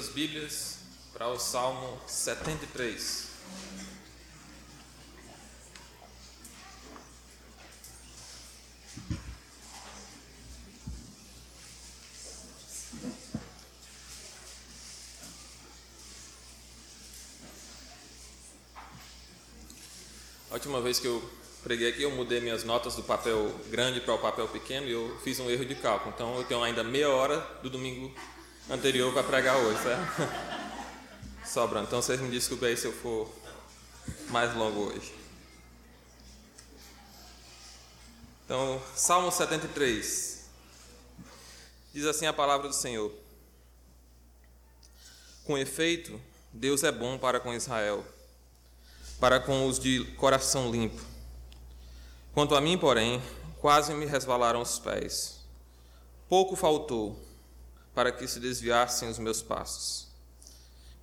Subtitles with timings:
[0.00, 0.78] suas Bíblias
[1.12, 3.28] para o Salmo 73.
[20.50, 21.22] A última vez que eu
[21.62, 25.20] preguei aqui, eu mudei minhas notas do papel grande para o papel pequeno e eu
[25.22, 26.14] fiz um erro de cálculo.
[26.14, 28.14] Então eu tenho ainda meia hora do domingo
[28.68, 30.02] anterior para pregar hoje, certo?
[31.46, 31.86] Sobrando.
[31.86, 33.32] Então vocês me desculpem aí se eu for
[34.28, 35.14] mais longo hoje.
[38.44, 40.48] Então, Salmo 73.
[41.92, 43.12] Diz assim a palavra do Senhor:
[45.44, 46.20] Com efeito,
[46.52, 48.04] Deus é bom para com Israel
[49.20, 51.00] para com os de coração limpo.
[52.32, 53.22] Quanto a mim, porém,
[53.60, 55.40] quase me resvalaram os pés.
[56.26, 57.20] Pouco faltou
[57.94, 60.08] para que se desviassem os meus passos.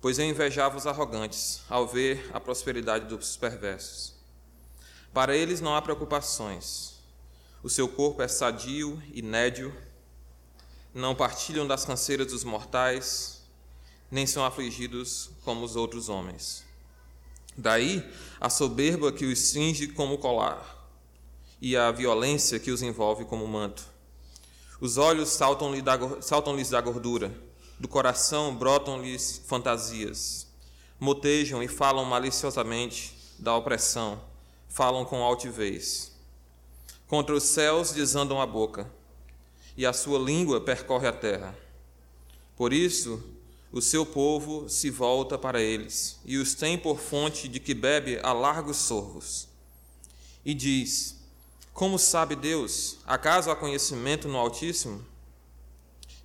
[0.00, 4.14] Pois eu invejava os arrogantes ao ver a prosperidade dos perversos.
[5.12, 6.94] Para eles não há preocupações.
[7.62, 9.74] O seu corpo é sadio e nédio.
[10.94, 13.42] Não partilham das canseiras dos mortais,
[14.10, 16.64] nem são afligidos como os outros homens.
[17.56, 18.08] Daí
[18.40, 20.78] a soberba que os cinge como colar,
[21.60, 23.84] e a violência que os envolve como manto.
[24.80, 27.34] Os olhos saltam-lhes da, saltam da gordura,
[27.80, 30.46] do coração brotam-lhes fantasias.
[31.00, 34.20] Motejam e falam maliciosamente da opressão,
[34.68, 36.12] falam com altivez.
[37.08, 38.88] Contra os céus desandam a boca,
[39.76, 41.56] e a sua língua percorre a terra.
[42.56, 43.22] Por isso,
[43.72, 48.18] o seu povo se volta para eles e os tem por fonte de que bebe
[48.22, 49.48] a largos sorvos.
[50.44, 51.17] E diz:
[51.78, 52.98] Como sabe Deus?
[53.06, 55.06] Acaso há conhecimento no Altíssimo?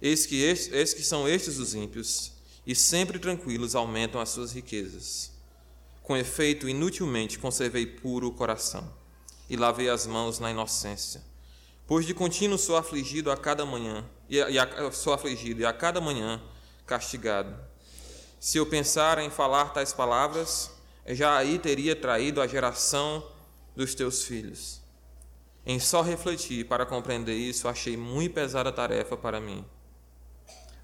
[0.01, 2.31] Eis que, estes, eis que são estes os ímpios,
[2.65, 5.31] e sempre tranquilos aumentam as suas riquezas.
[6.01, 8.91] Com efeito, inutilmente conservei puro o coração
[9.47, 11.21] e lavei as mãos na inocência.
[11.85, 15.65] Pois de contínuo sou afligido a cada manhã, e, a, e a, sou afligido, e
[15.67, 16.41] a cada manhã
[16.83, 17.55] castigado.
[18.39, 20.71] Se eu pensar em falar tais palavras,
[21.09, 23.23] já aí teria traído a geração
[23.75, 24.81] dos teus filhos.
[25.65, 29.63] Em só refletir para compreender isso, achei muito pesada a tarefa para mim.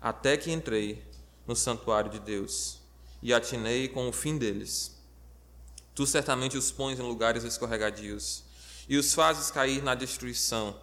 [0.01, 1.03] Até que entrei
[1.45, 2.79] no santuário de Deus
[3.22, 4.97] e atinei com o fim deles.
[5.94, 8.45] Tu certamente os pões em lugares escorregadios
[8.88, 10.75] e os fazes cair na destruição.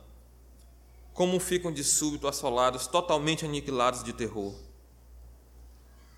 [1.14, 4.54] Como ficam de súbito assolados, totalmente aniquilados de terror.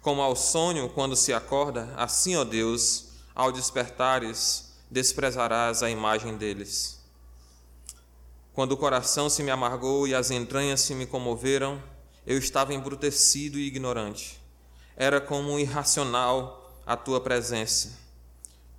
[0.03, 6.98] Como ao sonho quando se acorda, assim, ó Deus, ao despertares, desprezarás a imagem deles.
[8.59, 11.81] Quando o coração se me amargou e as entranhas se me comoveram,
[12.27, 14.37] eu estava embrutecido e ignorante.
[14.97, 17.97] Era como um irracional a tua presença.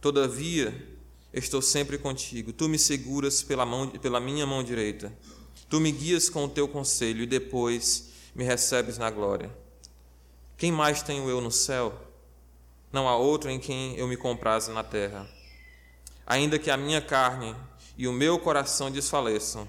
[0.02, 0.86] Todavia,
[1.32, 2.52] estou sempre contigo.
[2.52, 5.14] Tu me seguras pela, mão, pela minha mão direita.
[5.70, 9.50] Tu me guias com o teu conselho e depois me recebes na glória.
[10.58, 11.98] Quem mais tenho eu no céu?
[12.92, 15.26] Não há outro em quem eu me compraze na terra.
[16.28, 17.56] Ainda que a minha carne
[18.00, 19.68] e o meu coração desfaleçam,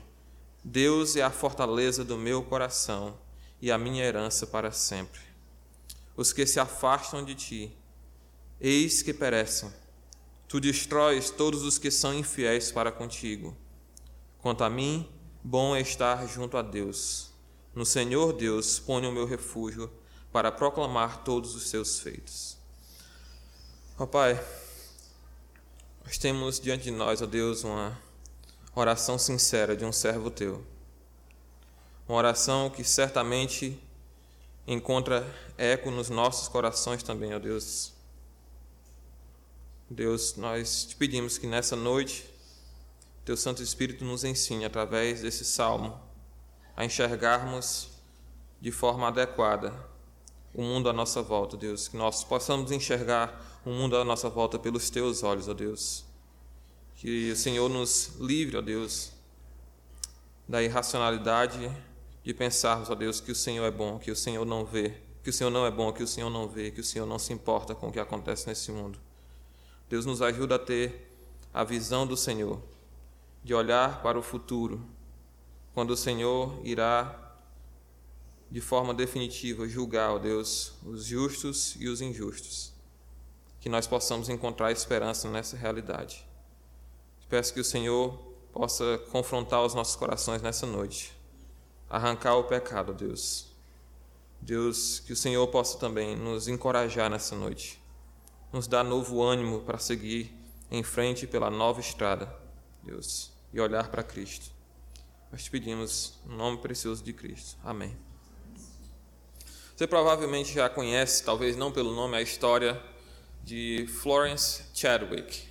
[0.62, 3.18] Deus é a fortaleza do meu coração
[3.60, 5.18] e a minha herança para sempre.
[6.16, 7.76] Os que se afastam de ti,
[8.60, 9.72] eis que perecem.
[10.46, 13.56] Tu destróis todos os que são infiéis para contigo.
[14.38, 15.10] Quanto a mim,
[15.42, 17.32] bom é estar junto a Deus.
[17.74, 19.90] No Senhor Deus ponho o meu refúgio
[20.30, 22.56] para proclamar todos os seus feitos.
[23.98, 24.40] Ó Pai,
[26.04, 27.98] nós temos diante de nós, ó Deus, uma
[28.74, 30.64] oração sincera de um servo teu.
[32.08, 33.80] Uma oração que certamente
[34.66, 35.26] encontra
[35.56, 37.92] eco nos nossos corações também, ó Deus.
[39.88, 42.28] Deus, nós te pedimos que nessa noite
[43.24, 46.00] teu Santo Espírito nos ensine através desse salmo
[46.76, 47.88] a enxergarmos
[48.60, 49.74] de forma adequada
[50.54, 54.58] o mundo à nossa volta, Deus, que nós possamos enxergar o mundo à nossa volta
[54.58, 56.04] pelos teus olhos, ó Deus.
[57.00, 59.10] Que o Senhor nos livre, ó Deus,
[60.46, 61.74] da irracionalidade
[62.22, 65.30] de pensarmos, ó Deus, que o Senhor é bom, que o Senhor não vê, que
[65.30, 67.32] o Senhor não é bom, que o Senhor não vê, que o Senhor não se
[67.32, 68.98] importa com o que acontece nesse mundo.
[69.88, 71.10] Deus nos ajuda a ter
[71.54, 72.60] a visão do Senhor,
[73.42, 74.86] de olhar para o futuro,
[75.72, 77.34] quando o Senhor irá
[78.50, 82.74] de forma definitiva julgar, ó Deus, os justos e os injustos.
[83.58, 86.28] Que nós possamos encontrar esperança nessa realidade.
[87.30, 88.18] Peço que o Senhor
[88.52, 91.16] possa confrontar os nossos corações nessa noite,
[91.88, 93.46] arrancar o pecado, Deus.
[94.40, 97.80] Deus, que o Senhor possa também nos encorajar nessa noite,
[98.52, 100.36] nos dar novo ânimo para seguir
[100.72, 102.34] em frente pela nova estrada,
[102.82, 104.50] Deus, e olhar para Cristo.
[105.30, 107.56] Nós te pedimos no nome precioso de Cristo.
[107.62, 107.96] Amém.
[109.76, 112.82] Você provavelmente já conhece, talvez não pelo nome, a história
[113.44, 115.49] de Florence Chadwick,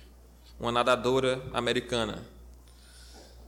[0.60, 2.22] uma nadadora americana.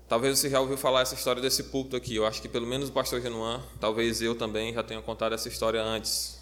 [0.09, 2.17] Talvez você já ouviu falar essa história desse púlpito aqui.
[2.17, 5.47] Eu acho que pelo menos o pastor Genuan, talvez eu também já tenha contado essa
[5.47, 6.41] história antes.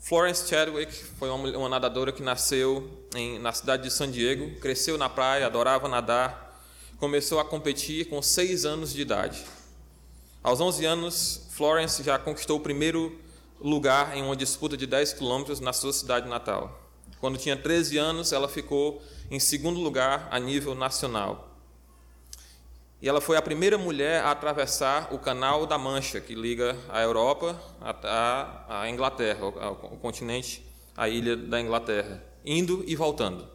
[0.00, 4.98] Florence Chadwick foi uma, uma nadadora que nasceu em, na cidade de San Diego, cresceu
[4.98, 6.60] na praia, adorava nadar,
[6.98, 9.44] começou a competir com seis anos de idade.
[10.42, 13.16] Aos 11 anos, Florence já conquistou o primeiro
[13.60, 16.80] lugar em uma disputa de 10 quilômetros na sua cidade natal.
[17.20, 19.00] Quando tinha 13 anos, ela ficou
[19.32, 21.56] em segundo lugar a nível nacional.
[23.00, 27.00] E ela foi a primeira mulher a atravessar o Canal da Mancha, que liga a
[27.00, 30.62] Europa à Inglaterra, o continente,
[30.94, 33.48] a ilha da Inglaterra, indo e voltando.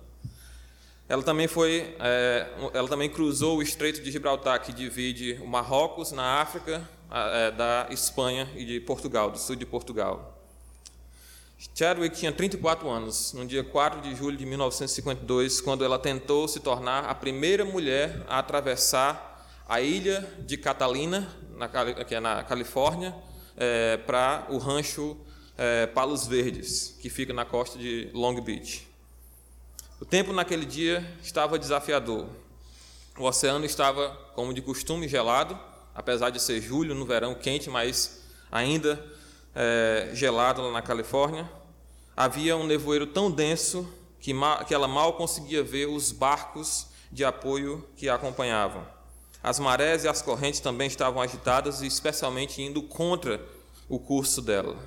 [1.08, 6.12] Ela também foi, é, ela também cruzou o Estreito de Gibraltar, que divide o Marrocos
[6.12, 10.37] na África é, da Espanha e de Portugal, do sul de Portugal.
[11.74, 16.60] Chadwick tinha 34 anos, no dia 4 de julho de 1952, quando ela tentou se
[16.60, 21.68] tornar a primeira mulher a atravessar a ilha de Catalina, na,
[22.06, 23.16] que é na Califórnia,
[23.58, 25.18] é, para o rancho
[25.58, 28.88] é, Palos Verdes, que fica na costa de Long Beach.
[30.00, 32.28] O tempo naquele dia estava desafiador.
[33.18, 35.60] O oceano estava, como de costume, gelado,
[35.96, 38.22] apesar de ser julho, no verão quente, mas
[38.52, 39.04] ainda
[39.60, 41.50] é, gelado lá na Califórnia,
[42.16, 44.32] havia um nevoeiro tão denso que,
[44.68, 48.86] que ela mal conseguia ver os barcos de apoio que a acompanhavam.
[49.42, 53.44] As marés e as correntes também estavam agitadas e especialmente indo contra
[53.90, 54.78] o curso dela.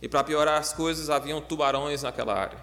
[0.00, 2.62] E para piorar as coisas, haviam tubarões naquela área.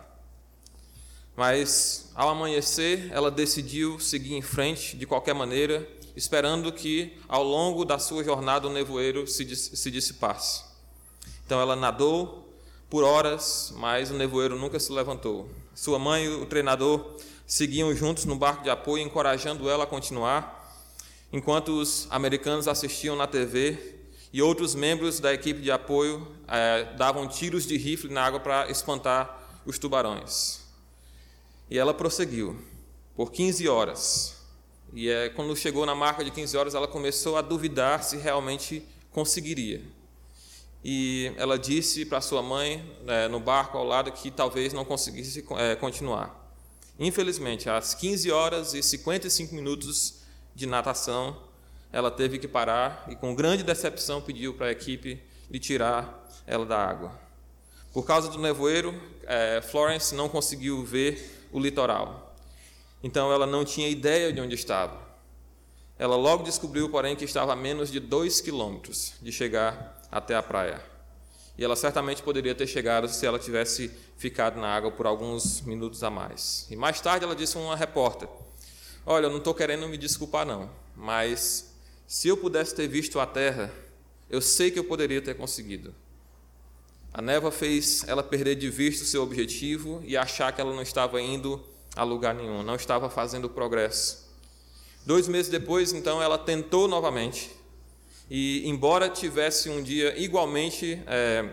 [1.35, 7.83] Mas ao amanhecer, ela decidiu seguir em frente de qualquer maneira, esperando que ao longo
[7.83, 10.70] da sua jornada o nevoeiro se, se dissipasse.
[11.51, 12.49] Então ela nadou
[12.89, 15.49] por horas, mas o nevoeiro nunca se levantou.
[15.75, 20.81] Sua mãe e o treinador seguiam juntos no barco de apoio, encorajando ela a continuar,
[21.29, 23.97] enquanto os americanos assistiam na TV
[24.31, 28.71] e outros membros da equipe de apoio eh, davam tiros de rifle na água para
[28.71, 30.61] espantar os tubarões.
[31.69, 32.57] E ela prosseguiu
[33.13, 34.37] por 15 horas.
[34.93, 38.87] E é, quando chegou na marca de 15 horas, ela começou a duvidar se realmente
[39.11, 39.81] conseguiria
[40.83, 45.45] e ela disse para sua mãe, é, no barco ao lado, que talvez não conseguisse
[45.57, 46.39] é, continuar.
[46.99, 50.21] Infelizmente, às 15 horas e 55 minutos
[50.55, 51.37] de natação,
[51.91, 56.65] ela teve que parar e, com grande decepção, pediu para a equipe de tirar ela
[56.65, 57.19] da água.
[57.93, 62.35] Por causa do nevoeiro, é, Florence não conseguiu ver o litoral.
[63.03, 64.99] Então, ela não tinha ideia de onde estava.
[65.99, 70.43] Ela logo descobriu, porém, que estava a menos de dois quilômetros de chegar até a
[70.43, 70.83] praia.
[71.57, 76.03] E ela certamente poderia ter chegado se ela tivesse ficado na água por alguns minutos
[76.03, 76.67] a mais.
[76.69, 78.27] E mais tarde ela disse a uma repórter:
[79.05, 81.73] Olha, eu não estou querendo me desculpar, não, mas
[82.07, 83.71] se eu pudesse ter visto a terra,
[84.29, 85.93] eu sei que eu poderia ter conseguido.
[87.13, 90.81] A névoa fez ela perder de vista o seu objetivo e achar que ela não
[90.81, 91.61] estava indo
[91.95, 94.29] a lugar nenhum, não estava fazendo progresso.
[95.05, 97.51] Dois meses depois, então, ela tentou novamente
[98.33, 101.49] e, embora tivesse um dia igualmente, é,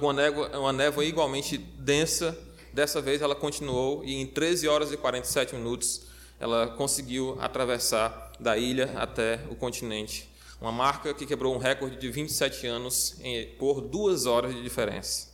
[0.00, 2.38] uma, névoa, uma névoa igualmente densa,
[2.72, 6.02] dessa vez ela continuou e em 13 horas e 47 minutos
[6.38, 10.30] ela conseguiu atravessar da ilha até o continente.
[10.60, 15.30] Uma marca que quebrou um recorde de 27 anos em, por duas horas de diferença.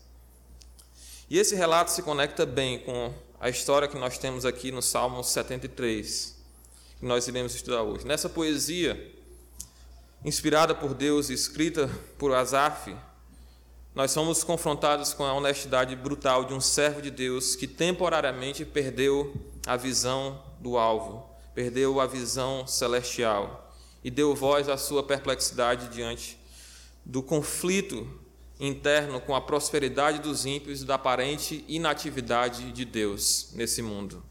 [1.28, 5.22] E esse relato se conecta bem com a história que nós temos aqui no Salmo
[5.22, 6.34] 73,
[7.00, 8.06] que nós iremos estudar hoje.
[8.06, 9.17] Nessa poesia,
[10.28, 12.94] inspirada por Deus e escrita por Asaf,
[13.94, 19.34] nós somos confrontados com a honestidade brutal de um servo de Deus que temporariamente perdeu
[19.66, 26.38] a visão do alvo, perdeu a visão celestial e deu voz à sua perplexidade diante
[27.04, 28.06] do conflito
[28.60, 34.22] interno com a prosperidade dos ímpios e da aparente inatividade de Deus nesse mundo.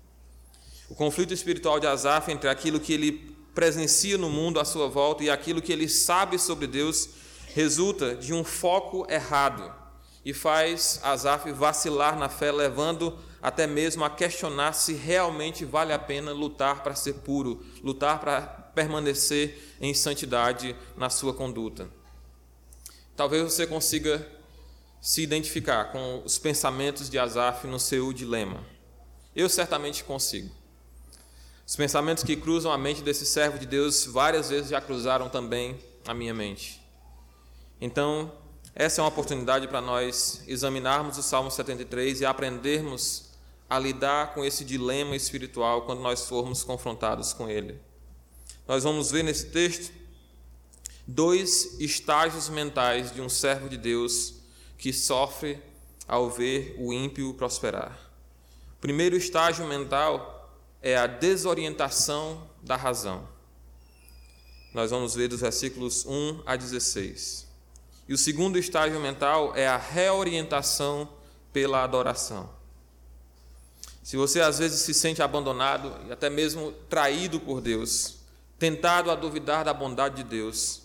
[0.90, 5.24] O conflito espiritual de Asaf entre aquilo que ele presencia no mundo à sua volta
[5.24, 7.10] e aquilo que ele sabe sobre Deus
[7.56, 9.74] resulta de um foco errado
[10.24, 15.98] e faz Asaf vacilar na fé, levando até mesmo a questionar se realmente vale a
[15.98, 18.42] pena lutar para ser puro, lutar para
[18.76, 21.90] permanecer em santidade na sua conduta.
[23.16, 24.24] Talvez você consiga
[25.02, 28.64] se identificar com os pensamentos de Asaf no seu dilema.
[29.36, 30.57] Eu certamente consigo.
[31.68, 35.78] Os pensamentos que cruzam a mente desse servo de Deus várias vezes já cruzaram também
[36.08, 36.82] a minha mente.
[37.82, 38.32] Então,
[38.74, 43.32] essa é uma oportunidade para nós examinarmos o Salmo 73 e aprendermos
[43.70, 47.78] a lidar com esse dilema espiritual quando nós formos confrontados com ele.
[48.66, 49.92] Nós vamos ver nesse texto
[51.06, 54.36] dois estágios mentais de um servo de Deus
[54.78, 55.62] que sofre
[56.08, 58.00] ao ver o ímpio prosperar.
[58.78, 60.37] O primeiro estágio mental
[60.82, 63.28] é a desorientação da razão.
[64.74, 67.48] Nós vamos ver dos versículos 1 a 16.
[68.08, 71.10] E o segundo estágio mental é a reorientação
[71.52, 72.50] pela adoração.
[74.04, 78.20] Se você às vezes se sente abandonado e até mesmo traído por Deus,
[78.58, 80.84] tentado a duvidar da bondade de Deus,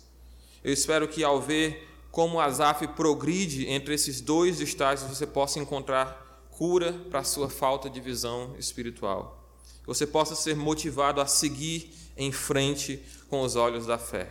[0.65, 6.47] eu espero que ao ver como Asaf progride entre esses dois estágios, você possa encontrar
[6.51, 9.42] cura para a sua falta de visão espiritual.
[9.87, 14.29] Você possa ser motivado a seguir em frente com os olhos da fé.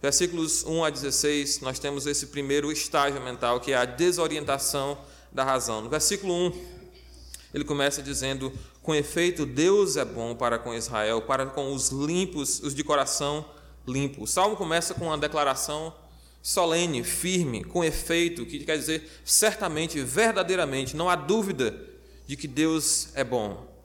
[0.00, 4.98] Versículos 1 a 16, nós temos esse primeiro estágio mental, que é a desorientação
[5.32, 5.82] da razão.
[5.82, 6.52] No versículo 1,
[7.52, 12.60] ele começa dizendo: Com efeito, Deus é bom para com Israel, para com os limpos,
[12.60, 13.44] os de coração
[13.86, 14.24] limpo.
[14.24, 15.94] O salmo começa com uma declaração
[16.42, 21.74] solene, firme, com efeito, que quer dizer certamente, verdadeiramente, não há dúvida
[22.26, 23.75] de que Deus é bom.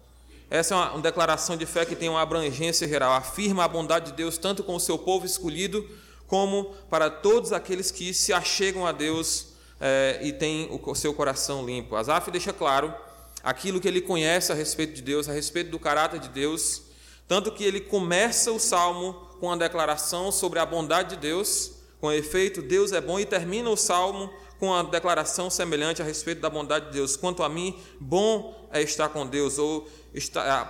[0.52, 4.08] Essa é uma, uma declaração de fé que tem uma abrangência geral, afirma a bondade
[4.08, 5.90] de Deus tanto com o seu povo escolhido,
[6.28, 11.66] como para todos aqueles que se achegam a Deus é, e têm o seu coração
[11.66, 11.96] limpo.
[11.96, 12.94] Asaf deixa claro
[13.42, 16.82] aquilo que ele conhece a respeito de Deus, a respeito do caráter de Deus,
[17.30, 22.12] tanto que ele começa o salmo com a declaração sobre a bondade de Deus, com
[22.12, 24.30] efeito, Deus é bom, e termina o salmo
[24.60, 27.16] com a declaração semelhante a respeito da bondade de Deus.
[27.16, 29.88] Quanto a mim, bom é estar com Deus, ou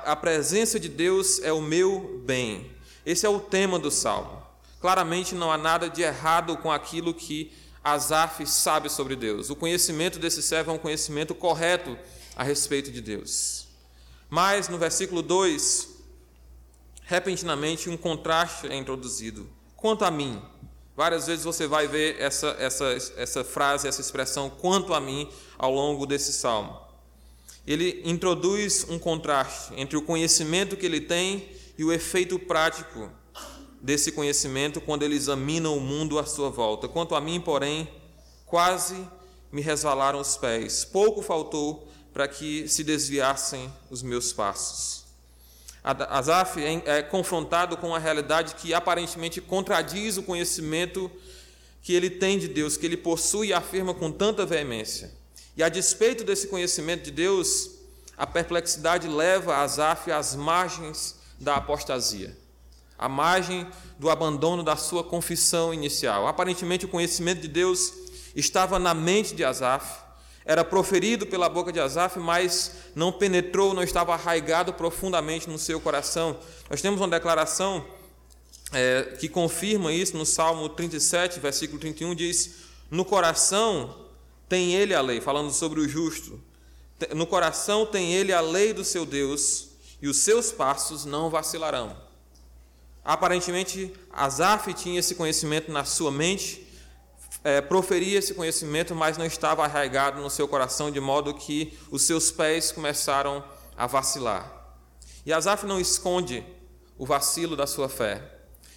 [0.06, 2.72] a presença de Deus é o meu bem.
[3.06, 4.42] Esse é o tema do salmo.
[4.80, 7.52] Claramente não há nada de errado com aquilo que
[7.84, 9.50] Asaf sabe sobre Deus.
[9.50, 11.98] O conhecimento desse servo é um conhecimento correto
[12.36, 13.68] a respeito de Deus.
[14.30, 15.90] Mas no versículo 2,
[17.04, 19.50] repentinamente um contraste é introduzido.
[19.76, 20.42] Quanto a mim,
[20.96, 22.86] várias vezes você vai ver essa, essa,
[23.18, 26.80] essa frase, essa expressão, quanto a mim, ao longo desse salmo.
[27.72, 33.10] Ele introduz um contraste entre o conhecimento que ele tem e o efeito prático
[33.82, 36.88] desse conhecimento quando ele examina o mundo à sua volta.
[36.88, 37.88] Quanto a mim, porém,
[38.46, 39.08] quase
[39.52, 45.06] me resvalaram os pés, pouco faltou para que se desviassem os meus passos.
[45.84, 51.10] Asaf é confrontado com uma realidade que aparentemente contradiz o conhecimento
[51.82, 55.21] que ele tem de Deus, que ele possui e afirma com tanta veemência.
[55.62, 57.70] E a despeito desse conhecimento de Deus,
[58.18, 62.36] a perplexidade leva Asaf às margens da apostasia,
[62.98, 63.68] à margem
[64.00, 66.26] do abandono da sua confissão inicial.
[66.26, 67.94] Aparentemente, o conhecimento de Deus
[68.36, 70.00] estava na mente de Asaf,
[70.44, 75.80] era proferido pela boca de Asaf, mas não penetrou, não estava arraigado profundamente no seu
[75.80, 76.40] coração.
[76.72, 77.86] Nós temos uma declaração
[78.74, 82.56] é, que confirma isso no Salmo 37, versículo 31, diz:
[82.90, 84.10] No coração
[84.52, 86.38] tem ele a lei, falando sobre o justo.
[87.16, 89.70] No coração tem ele a lei do seu Deus,
[90.02, 91.96] e os seus passos não vacilarão.
[93.02, 96.68] Aparentemente, Asaf tinha esse conhecimento na sua mente,
[97.46, 102.02] é, proferia esse conhecimento, mas não estava arraigado no seu coração, de modo que os
[102.02, 103.42] seus pés começaram
[103.78, 104.76] a vacilar.
[105.26, 106.46] E Asaf não esconde
[106.98, 108.22] o vacilo da sua fé.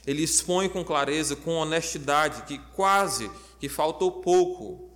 [0.06, 3.28] Ele expõe com clareza, com honestidade, que quase
[3.58, 4.93] que faltou pouco.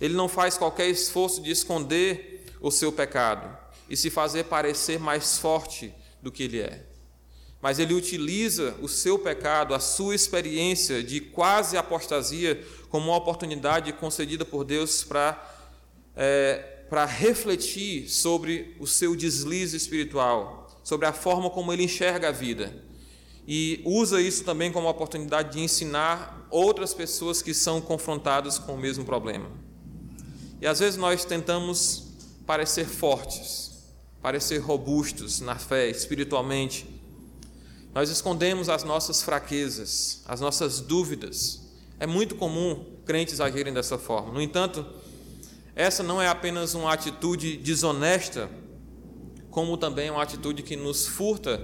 [0.00, 3.56] Ele não faz qualquer esforço de esconder o seu pecado
[3.88, 6.94] e se fazer parecer mais forte do que ele é
[7.64, 13.90] mas ele utiliza o seu pecado, a sua experiência de quase apostasia, como uma oportunidade
[13.94, 15.42] concedida por Deus para
[16.14, 16.56] é,
[16.90, 22.84] para refletir sobre o seu deslize espiritual, sobre a forma como ele enxerga a vida.
[23.48, 28.78] E usa isso também como oportunidade de ensinar outras pessoas que são confrontadas com o
[28.78, 29.50] mesmo problema.
[30.64, 32.04] E às vezes nós tentamos
[32.46, 33.84] parecer fortes,
[34.22, 36.86] parecer robustos na fé, espiritualmente,
[37.92, 41.60] nós escondemos as nossas fraquezas, as nossas dúvidas.
[42.00, 44.32] É muito comum crentes agirem dessa forma.
[44.32, 44.86] No entanto,
[45.76, 48.48] essa não é apenas uma atitude desonesta,
[49.50, 51.60] como também uma atitude que nos furta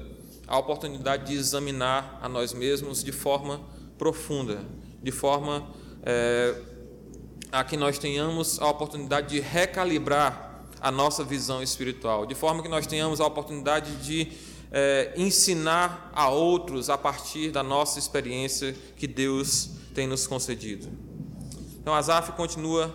[0.46, 3.62] a oportunidade de examinar a nós mesmos de forma
[3.96, 4.62] profunda,
[5.02, 5.66] de forma
[6.02, 6.54] é,
[7.52, 12.68] a que nós tenhamos a oportunidade de recalibrar a nossa visão espiritual, de forma que
[12.68, 14.32] nós tenhamos a oportunidade de
[14.72, 20.88] é, ensinar a outros a partir da nossa experiência que Deus tem nos concedido.
[21.80, 22.94] Então, Asaf continua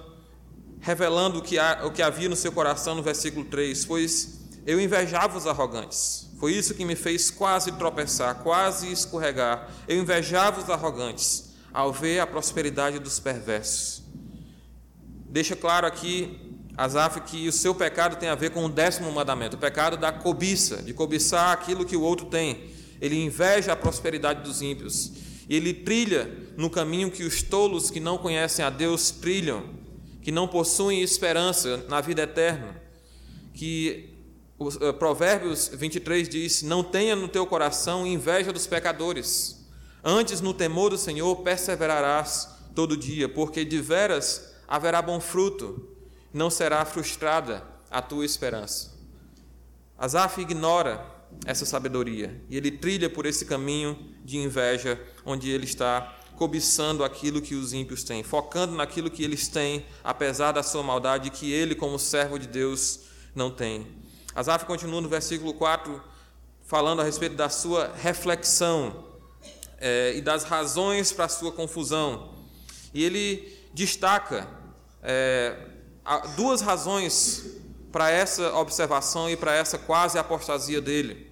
[0.80, 4.80] revelando o que, há, o que havia no seu coração no versículo 3: Pois eu
[4.80, 9.70] invejava os arrogantes, foi isso que me fez quase tropeçar, quase escorregar.
[9.88, 14.05] Eu invejava os arrogantes ao ver a prosperidade dos perversos.
[15.36, 16.39] Deixa claro aqui
[16.77, 20.10] Asaf que o seu pecado tem a ver com o décimo mandamento, o pecado da
[20.10, 22.70] cobiça, de cobiçar aquilo que o outro tem.
[23.01, 25.12] Ele inveja a prosperidade dos ímpios.
[25.50, 29.65] Ele trilha no caminho que os tolos que não conhecem a Deus trilham,
[30.22, 32.82] que não possuem esperança na vida eterna.
[33.54, 34.15] Que
[34.58, 39.68] o eh, Provérbios 23 diz: Não tenha no teu coração inveja dos pecadores,
[40.01, 45.89] antes no temor do Senhor perseverarás todo dia, porque de veras haverá bom fruto
[46.34, 48.93] não será frustrada a tua esperança.
[49.98, 51.05] Asaf ignora
[51.45, 57.41] essa sabedoria e ele trilha por esse caminho de inveja, onde ele está cobiçando aquilo
[57.41, 61.74] que os ímpios têm, focando naquilo que eles têm, apesar da sua maldade, que ele,
[61.74, 63.01] como servo de Deus,
[63.34, 63.88] não tem.
[64.36, 66.03] Asaf continua no versículo 4,
[66.65, 69.05] falando a respeito da sua reflexão
[69.77, 72.34] é, e das razões para a sua confusão.
[72.93, 74.48] E ele destaca
[75.03, 75.53] é,
[76.38, 77.46] duas razões
[77.91, 81.29] para essa observação e para essa quase apostasia dele.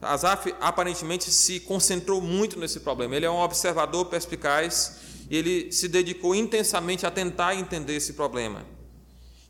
[0.00, 3.16] Asaf aparentemente se concentrou muito nesse problema.
[3.16, 4.98] Ele é um observador perspicaz
[5.30, 8.66] e ele se dedicou intensamente a tentar entender esse problema.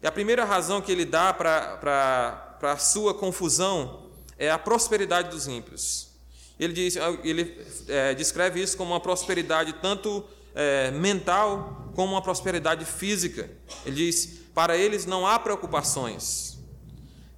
[0.00, 5.48] E a primeira razão que ele dá para a sua confusão é a prosperidade dos
[5.48, 6.08] ímpios.
[6.58, 12.84] Ele, diz, ele é, descreve isso como uma prosperidade tanto é, mental como uma prosperidade
[12.84, 13.50] física.
[13.84, 16.52] Ele diz: para eles não há preocupações.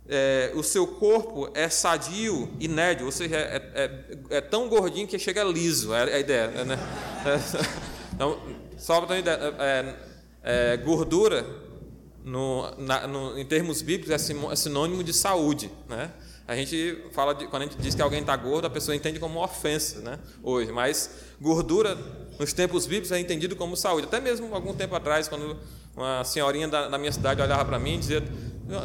[0.06, 5.08] É, o seu corpo é sadio e nédio, ou seja, é, é, é tão gordinho
[5.08, 6.48] que chega liso, é a ideia.
[6.64, 6.78] Né?
[8.12, 8.38] então,
[8.76, 9.94] só para ter uma ideia, é,
[10.42, 11.46] é, gordura,
[12.22, 15.70] no, na, no, em termos bíblicos, é sinônimo de saúde.
[15.88, 16.10] Né?
[16.46, 19.18] A gente fala de, quando a gente diz que alguém está gordo, a pessoa entende
[19.18, 20.18] como uma ofensa, né?
[20.42, 21.96] Hoje, mas gordura
[22.38, 24.06] nos tempos bíblicos é entendido como saúde.
[24.06, 25.56] Até mesmo algum tempo atrás, quando
[25.96, 28.24] uma senhorinha da, da minha cidade olhava para mim e dizia: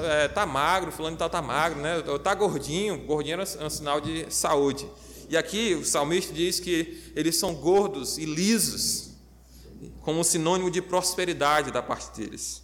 [0.04, 2.02] é, "Tá magro, fulano tá, tá magro, né?
[2.24, 2.98] Tá gordinho".
[3.06, 4.88] Gordinho era um sinal de saúde.
[5.30, 9.12] E aqui o salmista diz que eles são gordos e lisos,
[10.02, 12.64] como sinônimo de prosperidade da parte deles.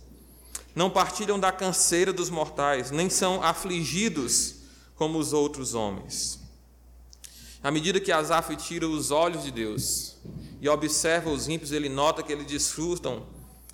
[0.76, 4.56] Não partilham da canseira dos mortais, nem são afligidos
[4.96, 6.40] como os outros homens.
[7.64, 10.15] À medida que Asaf tira os olhos de Deus
[10.66, 13.24] e observa os ímpios, ele nota que eles desfrutam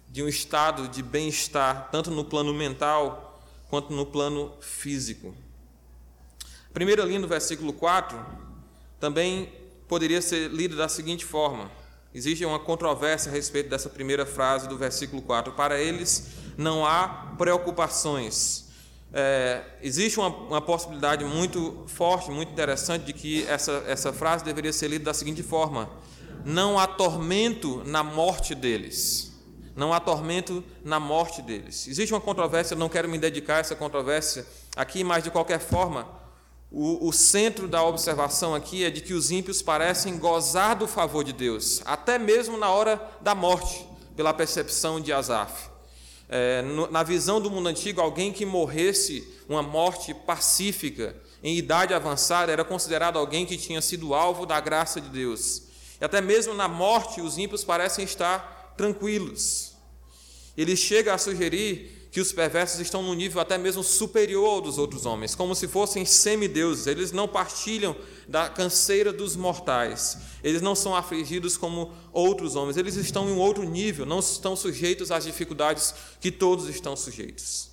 [0.10, 5.34] de um estado de bem-estar, tanto no plano mental quanto no plano físico.
[6.70, 8.20] A primeira linha do versículo 4
[9.00, 9.54] também
[9.88, 11.72] poderia ser lida da seguinte forma:
[12.14, 15.54] existe uma controvérsia a respeito dessa primeira frase do versículo 4.
[15.54, 18.70] Para eles não há preocupações
[19.14, 24.72] é, existe uma, uma, possibilidade muito forte, muito interessante, de que essa, essa frase deveria
[24.72, 25.90] ser lida da seguinte forma:
[26.46, 29.32] Não há tormento na morte deles.
[29.76, 31.88] Não há tormento na morte deles.
[31.88, 36.08] Existe uma controvérsia, não quero me dedicar a essa controvérsia aqui, mas de qualquer forma,
[36.70, 41.24] o, o centro da observação aqui é de que os ímpios parecem gozar do favor
[41.24, 45.72] de Deus, até mesmo na hora da morte, pela percepção de Asaf
[46.32, 52.54] é, na visão do mundo antigo, alguém que morresse uma morte pacífica, em idade avançada,
[52.54, 55.64] era considerado alguém que tinha sido alvo da graça de Deus.
[56.02, 59.74] E até mesmo na morte, os ímpios parecem estar tranquilos.
[60.58, 64.78] Ele chega a sugerir que os perversos estão num nível até mesmo superior ao dos
[64.78, 66.88] outros homens, como se fossem semideuses.
[66.88, 67.96] Eles não partilham
[68.28, 70.18] da canseira dos mortais.
[70.44, 72.76] Eles não são afligidos como outros homens.
[72.76, 77.70] Eles estão em um outro nível, não estão sujeitos às dificuldades que todos estão sujeitos.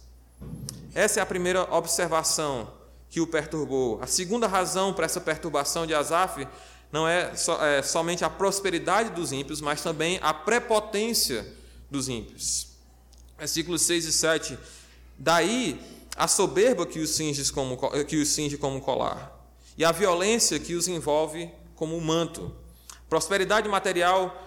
[0.94, 2.70] Essa é a primeira observação
[3.10, 3.98] que o perturbou.
[4.00, 6.46] A segunda razão para essa perturbação de Asaf
[6.90, 11.46] não é, so, é somente a prosperidade dos ímpios, mas também a prepotência
[11.90, 12.68] dos ímpios
[13.38, 14.58] versículos 6 e 7.
[15.16, 15.80] Daí
[16.16, 19.32] a soberba que os cinge como, que os cinge como colar,
[19.76, 22.52] e a violência que os envolve como um manto.
[23.08, 24.44] Prosperidade material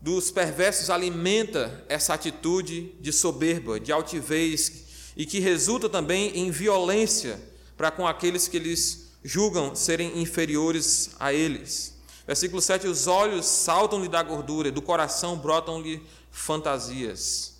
[0.00, 4.84] dos perversos alimenta essa atitude de soberba, de altivez,
[5.16, 7.40] e que resulta também em violência
[7.76, 11.94] para com aqueles que eles julgam serem inferiores a eles.
[12.26, 17.54] Versículo 7: Os olhos saltam-lhe da gordura, do coração brotam-lhe fantasias.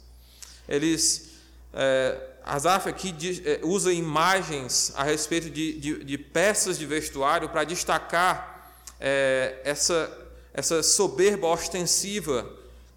[0.68, 1.30] Eles,
[1.72, 7.64] é, Asaf aqui é, usa imagens a respeito de, de, de peças de vestuário para
[7.64, 10.10] destacar é, essa,
[10.52, 12.46] essa soberba ostensiva,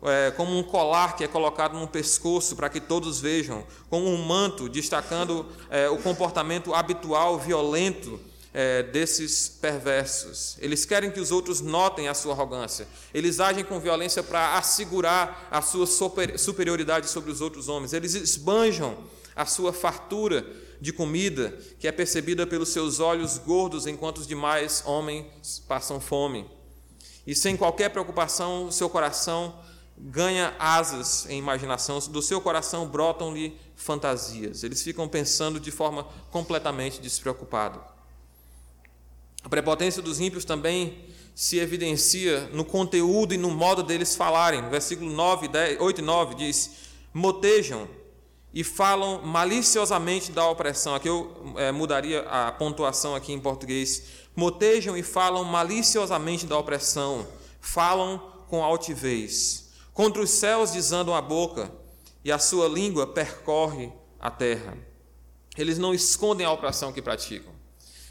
[0.03, 4.17] é, como um colar que é colocado no pescoço para que todos vejam, como um
[4.17, 8.19] manto destacando é, o comportamento habitual, violento
[8.53, 10.57] é, desses perversos.
[10.59, 12.87] Eles querem que os outros notem a sua arrogância.
[13.13, 15.85] Eles agem com violência para assegurar a sua
[16.37, 17.93] superioridade sobre os outros homens.
[17.93, 18.97] Eles esbanjam
[19.35, 20.45] a sua fartura
[20.81, 26.49] de comida, que é percebida pelos seus olhos gordos, enquanto os demais homens passam fome.
[27.25, 29.59] E sem qualquer preocupação, seu coração
[29.97, 34.63] ganha asas em imaginação, do seu coração brotam-lhe fantasias.
[34.63, 37.96] Eles ficam pensando de forma completamente despreocupada.
[39.47, 44.67] A prepotência dos ímpios também se evidencia no conteúdo e no modo deles falarem.
[44.69, 46.71] Versículo 9, 10, 8 e 9 diz:
[47.13, 47.87] Motejam
[48.53, 50.93] e falam maliciosamente da opressão.
[50.93, 54.03] Aqui eu é, mudaria a pontuação aqui em português.
[54.35, 57.25] Motejam e falam maliciosamente da opressão,
[57.61, 59.69] falam com altivez.
[59.93, 61.71] Contra os céus desandam a boca,
[62.21, 64.77] e a sua língua percorre a terra.
[65.57, 67.56] Eles não escondem a opressão que praticam.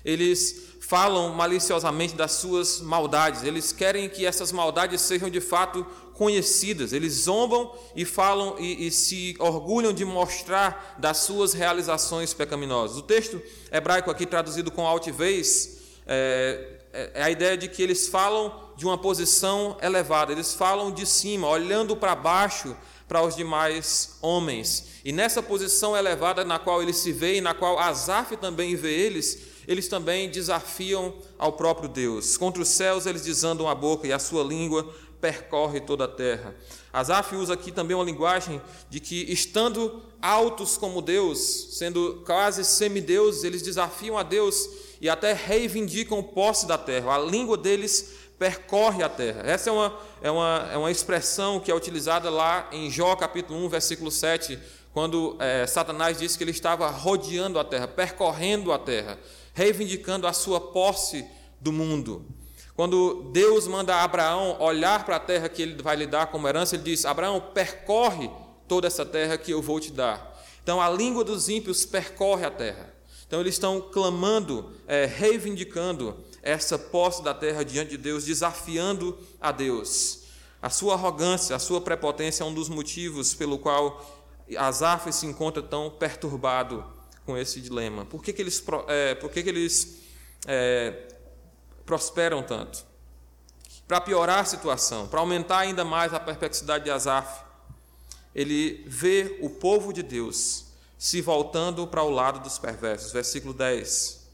[0.07, 6.93] Eles falam maliciosamente das suas maldades, eles querem que essas maldades sejam de fato conhecidas,
[6.93, 12.97] eles zombam e falam e, e, se orgulham de mostrar das suas realizações pecaminosas.
[12.99, 18.07] O texto hebraico aqui traduzido com altivez é, é, é a ideia de que eles
[18.07, 22.77] falam de uma posição elevada, eles falam de cima, olhando para baixo
[23.09, 25.01] para os demais homens.
[25.05, 29.46] E nessa posição elevada na qual eles se veem, na qual Asaf também vê eles,
[29.67, 32.37] eles também desafiam ao próprio Deus.
[32.37, 36.55] Contra os céus eles desandam a boca e a sua língua percorre toda a terra.
[36.93, 41.39] Asaf usa aqui também uma linguagem de que, estando altos como Deus,
[41.73, 44.69] sendo quase semideuses, eles desafiam a Deus
[45.01, 47.15] e até reivindicam posse da terra.
[47.15, 49.43] A língua deles percorre a terra.
[49.45, 53.65] Essa é uma, é uma, é uma expressão que é utilizada lá em Jó capítulo
[53.67, 54.59] 1, versículo 7,
[54.93, 59.19] quando é, Satanás disse que ele estava rodeando a terra, percorrendo a terra
[59.57, 61.27] reivindicando a sua posse
[61.59, 62.27] do mundo.
[62.75, 66.77] Quando Deus manda Abraão olhar para a terra que ele vai lhe dar como herança,
[66.77, 68.31] ele diz: Abraão, percorre
[68.69, 70.39] toda essa terra que eu vou te dar.
[70.63, 72.95] Então a língua dos ímpios percorre a terra.
[73.27, 79.51] Então eles estão clamando, é, reivindicando essa posse da terra diante de Deus, desafiando a
[79.53, 80.25] Deus.
[80.61, 84.05] A sua arrogância, a sua prepotência é um dos motivos pelo qual
[84.59, 86.96] Asaf se encontra tão perturbado
[87.27, 88.07] com esse dilema?
[88.07, 89.99] Por que, que eles, é, por que que eles
[90.47, 91.09] é,
[91.85, 92.87] prosperam tanto?
[93.87, 97.45] Para piorar a situação, para aumentar ainda mais a perplexidade de Asaf,
[98.35, 103.13] ele vê o povo de Deus se voltando para o lado dos perversos.
[103.13, 104.27] Versículo 10.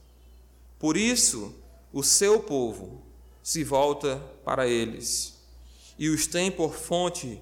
[0.79, 1.55] Por isso,
[1.93, 3.03] o seu povo
[3.43, 5.41] se volta para eles
[5.99, 7.41] e os tem por fonte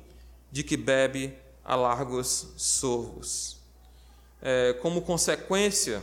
[0.50, 3.59] de que bebe a largos sorvos
[4.42, 6.02] é, como consequência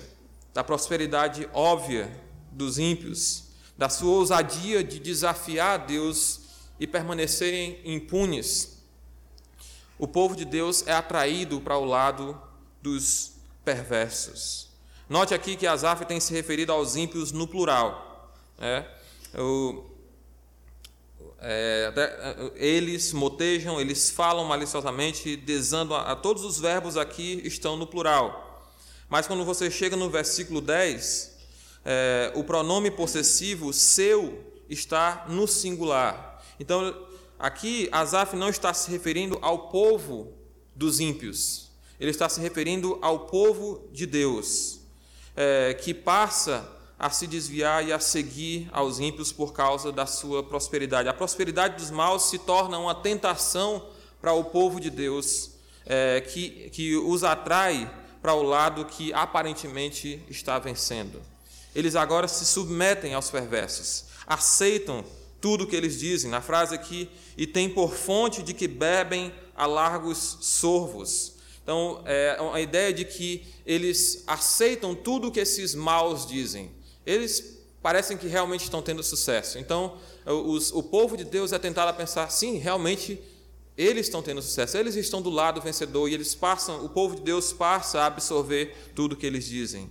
[0.53, 2.11] da prosperidade óbvia
[2.51, 3.45] dos ímpios,
[3.77, 6.41] da sua ousadia de desafiar Deus
[6.79, 8.77] e permanecerem impunes,
[9.99, 12.39] o povo de Deus é atraído para o lado
[12.81, 13.33] dos
[13.65, 14.69] perversos.
[15.09, 18.33] Note aqui que Asaf tem se referido aos ímpios no plural.
[18.57, 18.85] Né?
[19.35, 19.83] O,
[21.39, 27.77] é, é, eles motejam, eles falam maliciosamente, desando a, a, todos os verbos aqui estão
[27.77, 28.65] no plural.
[29.07, 31.37] Mas quando você chega no versículo 10,
[31.85, 36.43] é, o pronome possessivo seu está no singular.
[36.59, 37.05] Então,
[37.37, 40.33] aqui Asaf não está se referindo ao povo
[40.75, 44.79] dos ímpios, ele está se referindo ao povo de Deus,
[45.35, 50.41] é, que passa a se desviar e a seguir aos ímpios por causa da sua
[50.41, 51.07] prosperidade.
[51.07, 53.85] A prosperidade dos maus se torna uma tentação
[54.19, 55.51] para o povo de Deus,
[55.85, 61.21] é, que, que os atrai para o lado que aparentemente está vencendo.
[61.75, 65.05] Eles agora se submetem aos perversos, aceitam
[65.39, 66.31] tudo o que eles dizem.
[66.31, 67.07] Na frase aqui,
[67.37, 71.35] e tem por fonte de que bebem a largos sorvos.
[71.61, 76.71] Então, é a ideia de que eles aceitam tudo o que esses maus dizem
[77.07, 79.57] eles parecem que realmente estão tendo sucesso.
[79.57, 83.17] Então, os, o povo de Deus é tentado a pensar, sim, realmente
[83.77, 87.21] eles estão tendo sucesso, eles estão do lado vencedor e eles passam, o povo de
[87.21, 89.89] Deus passa a absorver tudo que eles dizem.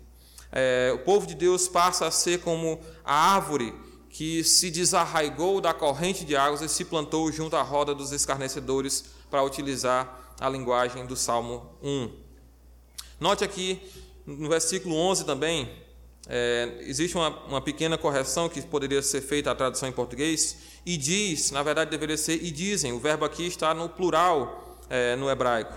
[0.52, 3.74] É, o povo de Deus passa a ser como a árvore
[4.11, 9.05] que se desarraigou da corrente de águas e se plantou junto à roda dos escarnecedores
[9.31, 12.11] para utilizar a linguagem do Salmo 1.
[13.20, 13.81] Note aqui
[14.26, 15.86] no versículo 11 também,
[16.28, 20.96] é, existe uma, uma, pequena correção que poderia ser feita à tradução em português, e
[20.96, 25.30] diz, na verdade deveria ser e dizem, o verbo aqui está no plural é, no
[25.30, 25.74] hebraico.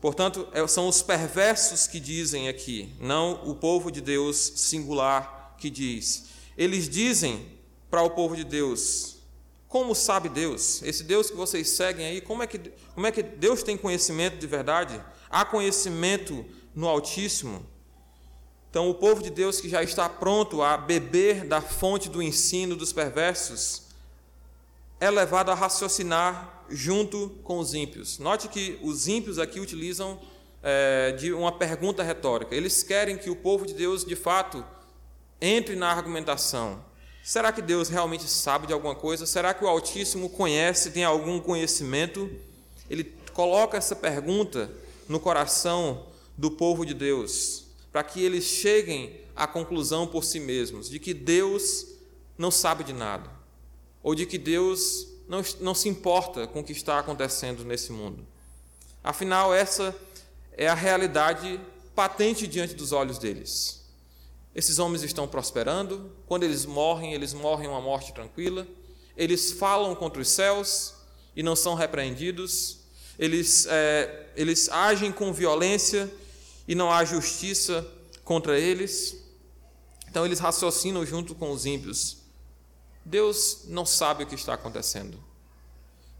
[0.00, 5.70] Portanto, é, são os perversos que dizem aqui, não o povo de Deus singular que
[5.70, 6.26] diz.
[6.56, 7.46] Eles dizem
[7.90, 9.18] para o povo de Deus,
[9.66, 10.82] como sabe Deus?
[10.82, 12.58] Esse Deus que vocês seguem aí, como é que,
[12.94, 15.02] como é que Deus tem conhecimento de verdade?
[15.30, 17.66] Há conhecimento no Altíssimo?
[18.70, 22.76] Então, o povo de Deus que já está pronto a beber da fonte do ensino
[22.76, 23.82] dos perversos,
[25.00, 28.18] é levado a raciocinar junto com os ímpios.
[28.18, 30.18] Note que os ímpios aqui utilizam
[30.62, 32.54] é, de uma pergunta retórica.
[32.54, 34.64] Eles querem que o povo de Deus, de fato,
[35.40, 36.84] entre na argumentação.
[37.22, 39.26] Será que Deus realmente sabe de alguma coisa?
[39.26, 42.28] Será que o Altíssimo conhece, tem algum conhecimento?
[42.90, 44.70] Ele coloca essa pergunta
[45.08, 47.67] no coração do povo de Deus,
[47.98, 51.84] para que eles cheguem à conclusão por si mesmos de que Deus
[52.38, 53.28] não sabe de nada,
[54.04, 58.24] ou de que Deus não, não se importa com o que está acontecendo nesse mundo.
[59.02, 59.92] Afinal, essa
[60.52, 61.60] é a realidade
[61.92, 63.82] patente diante dos olhos deles.
[64.54, 68.64] Esses homens estão prosperando, quando eles morrem, eles morrem uma morte tranquila,
[69.16, 70.94] eles falam contra os céus
[71.34, 72.78] e não são repreendidos,
[73.18, 76.08] eles, é, eles agem com violência
[76.68, 77.84] e não há justiça
[78.22, 79.16] contra eles.
[80.08, 82.18] Então eles raciocinam junto com os ímpios.
[83.04, 85.18] Deus não sabe o que está acontecendo.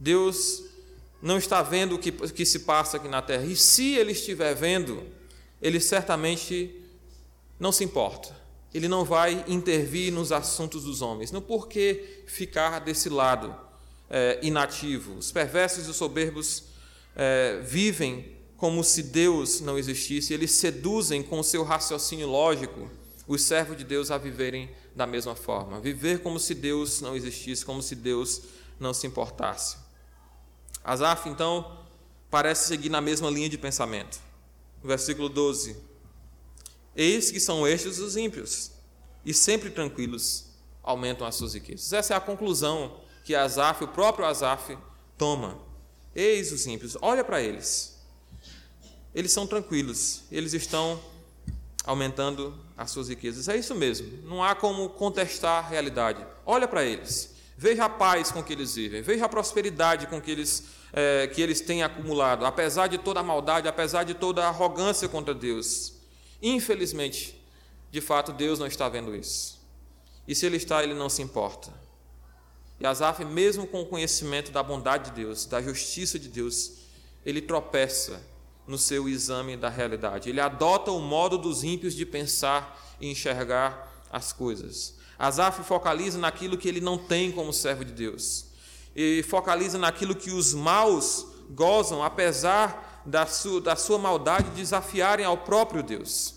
[0.01, 0.63] Deus
[1.21, 3.45] não está vendo o que, o que se passa aqui na terra.
[3.45, 5.07] E se ele estiver vendo,
[5.61, 6.83] ele certamente
[7.61, 8.35] não se importa.
[8.73, 11.31] Ele não vai intervir nos assuntos dos homens.
[11.31, 13.55] Não por que ficar desse lado
[14.09, 15.15] é, inativo.
[15.19, 16.65] Os perversos e os soberbos
[17.15, 20.35] é, vivem como se Deus não existisse.
[20.35, 22.91] Eles seduzem com o seu raciocínio lógico
[23.27, 25.81] os servos de Deus a viverem da mesma forma.
[25.81, 28.43] Viver como se Deus não existisse, como se Deus
[28.81, 29.77] não se importasse.
[30.83, 31.87] Asaf, então,
[32.31, 34.19] parece seguir na mesma linha de pensamento.
[34.83, 35.77] versículo 12.
[36.97, 38.73] Eis que são estes os ímpios,
[39.25, 40.47] e sempre tranquilos
[40.83, 41.93] aumentam as suas riquezas.
[41.93, 44.77] Essa é a conclusão que Asaf, o próprio Asaf,
[45.17, 45.59] toma.
[46.15, 47.98] Eis os ímpios, olha para eles.
[49.15, 51.01] Eles são tranquilos, eles estão
[51.85, 53.49] aumentando as suas riquezas.
[53.49, 56.25] É isso mesmo, não há como contestar a realidade.
[56.45, 60.31] Olha para eles, veja a paz com que eles vivem, veja a prosperidade com que
[60.31, 64.49] eles, é, que eles têm acumulado, apesar de toda a maldade, apesar de toda a
[64.49, 65.95] arrogância contra Deus.
[66.43, 67.39] Infelizmente,
[67.91, 69.59] de fato, Deus não está vendo isso.
[70.27, 71.73] E se Ele está, Ele não se importa.
[72.81, 76.75] E Asaf, mesmo com o conhecimento da bondade de Deus, da justiça de Deus,
[77.25, 78.23] ele tropeça
[78.69, 80.29] no seu exame da realidade.
[80.29, 84.95] Ele adota o modo dos ímpios de pensar e enxergar as coisas.
[85.19, 88.47] Asaf focaliza naquilo que ele não tem como servo de Deus.
[88.95, 95.39] E focaliza naquilo que os maus gozam, apesar da sua, da sua maldade desafiarem ao
[95.39, 96.35] próprio Deus.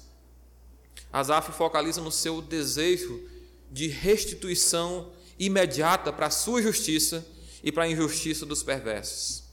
[1.12, 3.22] Asaf focaliza no seu desejo
[3.70, 7.26] de restituição imediata para a sua justiça
[7.62, 9.44] e para a injustiça dos perversos.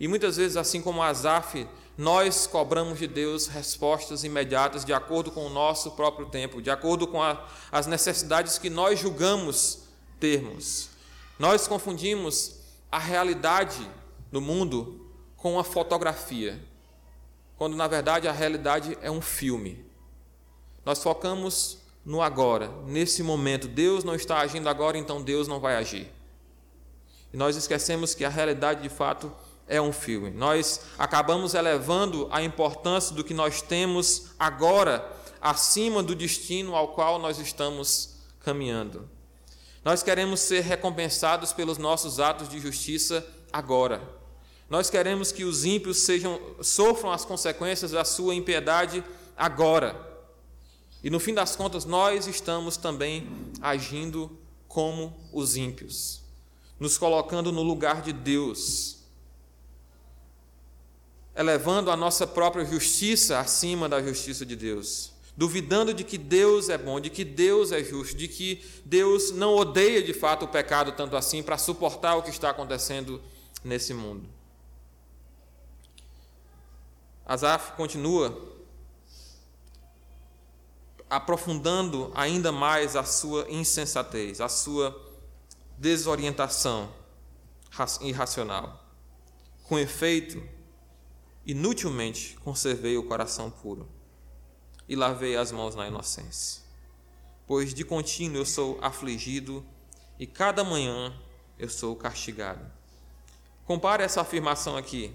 [0.00, 5.46] E muitas vezes, assim como Asaf, nós cobramos de Deus respostas imediatas de acordo com
[5.46, 9.84] o nosso próprio tempo, de acordo com a, as necessidades que nós julgamos
[10.18, 10.88] termos.
[11.38, 13.88] Nós confundimos a realidade
[14.30, 16.62] do mundo com a fotografia,
[17.56, 19.84] quando na verdade a realidade é um filme.
[20.84, 23.68] Nós focamos no agora, nesse momento.
[23.68, 26.10] Deus não está agindo agora, então Deus não vai agir.
[27.32, 29.32] E nós esquecemos que a realidade de fato
[29.66, 30.30] é um filme.
[30.30, 37.18] Nós acabamos elevando a importância do que nós temos agora acima do destino ao qual
[37.18, 39.08] nós estamos caminhando.
[39.84, 44.00] Nós queremos ser recompensados pelos nossos atos de justiça agora.
[44.70, 49.04] Nós queremos que os ímpios sejam, sofram as consequências da sua impiedade
[49.36, 50.12] agora.
[51.02, 53.28] E no fim das contas, nós estamos também
[53.60, 56.22] agindo como os ímpios,
[56.78, 59.01] nos colocando no lugar de Deus,
[61.34, 66.76] elevando a nossa própria justiça acima da justiça de Deus, duvidando de que Deus é
[66.76, 70.92] bom, de que Deus é justo, de que Deus não odeia de fato o pecado
[70.92, 73.20] tanto assim para suportar o que está acontecendo
[73.64, 74.28] nesse mundo.
[77.24, 78.50] Asaf continua
[81.08, 84.98] aprofundando ainda mais a sua insensatez, a sua
[85.78, 86.92] desorientação
[88.00, 88.82] irracional.
[89.64, 90.42] Com efeito,
[91.46, 93.88] inutilmente conservei o coração puro
[94.88, 96.62] e lavei as mãos na inocência.
[97.46, 99.64] Pois de contínuo eu sou afligido
[100.18, 101.12] e cada manhã
[101.58, 102.64] eu sou castigado.
[103.64, 105.14] Compare essa afirmação aqui,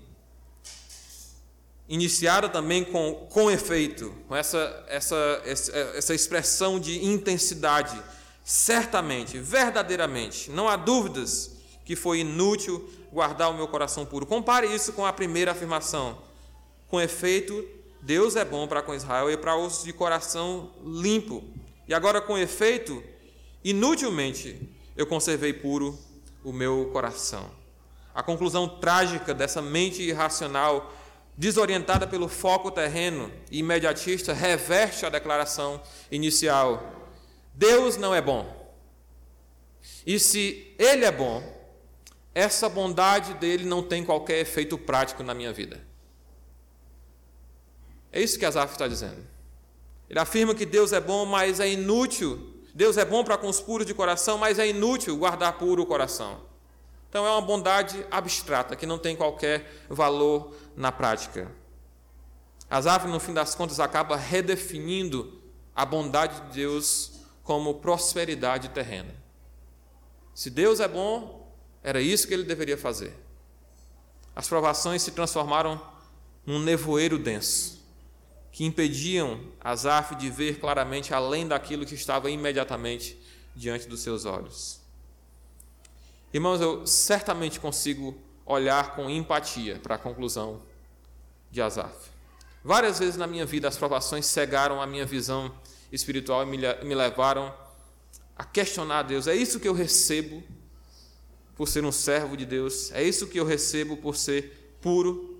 [1.87, 8.01] iniciada também com, com efeito, com essa, essa, essa expressão de intensidade.
[8.43, 11.57] Certamente, verdadeiramente, não há dúvidas
[11.88, 14.26] que foi inútil guardar o meu coração puro.
[14.26, 16.17] Compare isso com a primeira afirmação.
[16.89, 17.65] Com efeito,
[18.02, 21.41] Deus é bom para com Israel e para os de coração limpo.
[21.88, 23.02] E agora, com efeito,
[23.63, 25.97] inutilmente eu conservei puro
[26.43, 27.50] o meu coração.
[28.13, 30.93] A conclusão trágica dessa mente irracional,
[31.38, 36.84] desorientada pelo foco terreno e imediatista, reveste a declaração inicial:
[37.54, 38.76] Deus não é bom.
[40.06, 41.57] E se Ele é bom,
[42.38, 45.84] essa bondade dele não tem qualquer efeito prático na minha vida.
[48.12, 49.26] É isso que Asaf está dizendo.
[50.08, 52.54] Ele afirma que Deus é bom, mas é inútil.
[52.76, 55.86] Deus é bom para com os puros de coração, mas é inútil guardar puro o
[55.88, 56.41] coração.
[57.10, 61.52] Então é uma bondade abstrata que não tem qualquer valor na prática.
[62.69, 65.41] Asaf, no fim das contas, acaba redefinindo
[65.76, 69.15] a bondade de Deus como prosperidade terrena.
[70.36, 71.37] Se Deus é bom,
[71.88, 73.15] era isso que ele deveria fazer.
[74.36, 75.82] As provações se transformaram
[76.45, 77.82] num nevoeiro denso,
[78.52, 83.17] que impediam Asaf de ver claramente além daquilo que estava imediatamente
[83.56, 84.82] diante dos seus olhos.
[86.34, 90.62] Irmãos, eu certamente consigo olhar com empatia para a conclusão
[91.50, 92.12] de Asaf.
[92.65, 95.58] Várias vezes na minha vida as provações cegaram a minha visão
[95.89, 96.45] espiritual e
[96.86, 97.56] me levaram
[98.36, 100.43] a questionar Deus: é isso que eu recebo
[101.58, 105.36] por ser um servo de Deus, é isso que eu recebo por ser puro.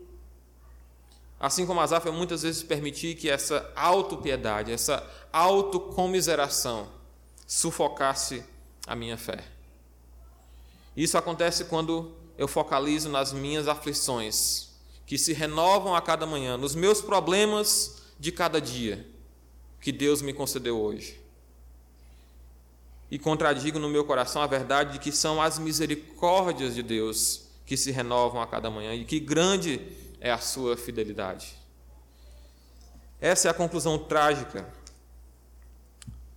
[1.40, 6.90] Assim como Asaf, eu muitas vezes permiti que essa autopiedade, essa autocomiseração
[7.46, 8.44] sufocasse
[8.88, 9.46] a minha fé.
[10.96, 14.70] Isso acontece quando eu focalizo nas minhas aflições,
[15.06, 19.08] que se renovam a cada manhã, nos meus problemas de cada dia
[19.80, 21.17] que Deus me concedeu hoje
[23.10, 27.78] e contradigo no meu coração a verdade de que são as misericórdias de Deus que
[27.78, 29.82] se renovam a cada manhã e que grande
[30.20, 31.56] é a sua fidelidade.
[33.20, 34.68] Essa é a conclusão trágica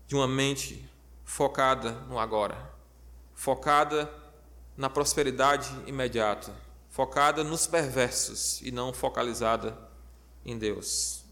[0.07, 0.89] de uma mente
[1.25, 2.57] focada no agora,
[3.35, 4.13] focada
[4.77, 6.53] na prosperidade imediata,
[6.89, 9.77] focada nos perversos e não focalizada
[10.45, 11.23] em Deus.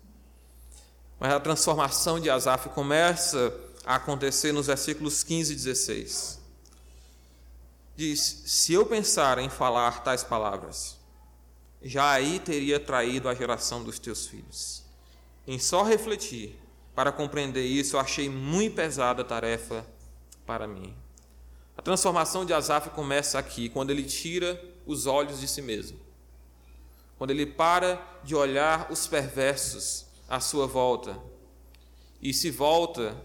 [1.18, 3.53] Mas a transformação de Asaf começa
[3.88, 6.38] a acontecer nos versículos 15 e 16.
[7.96, 10.98] Diz: Se eu pensar em falar tais palavras,
[11.81, 14.85] já aí teria traído a geração dos teus filhos.
[15.46, 16.55] Em só refletir
[16.94, 19.87] para compreender isso, eu achei muito pesada a tarefa
[20.44, 20.94] para mim.
[21.74, 25.98] A transformação de Asaf começa aqui, quando ele tira os olhos de si mesmo.
[27.16, 31.18] Quando ele para de olhar os perversos à sua volta
[32.20, 33.16] e se volta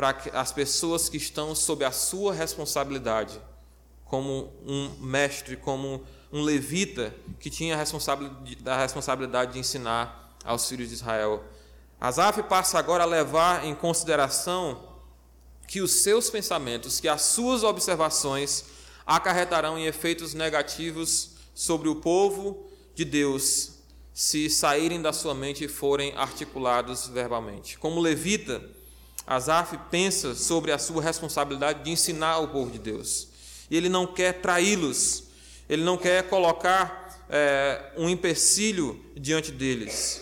[0.00, 3.38] para as pessoas que estão sob a sua responsabilidade,
[4.06, 10.94] como um mestre, como um levita que tinha a responsabilidade de ensinar aos filhos de
[10.94, 11.44] Israel.
[12.00, 14.82] Asaf passa agora a levar em consideração
[15.68, 18.64] que os seus pensamentos, que as suas observações
[19.04, 23.72] acarretarão em efeitos negativos sobre o povo de Deus
[24.14, 27.78] se saírem da sua mente e forem articulados verbalmente.
[27.78, 28.79] Como levita,
[29.30, 33.28] Asaf pensa sobre a sua responsabilidade de ensinar o povo de Deus.
[33.70, 35.22] E ele não quer traí-los,
[35.68, 40.20] ele não quer colocar é, um empecilho diante deles.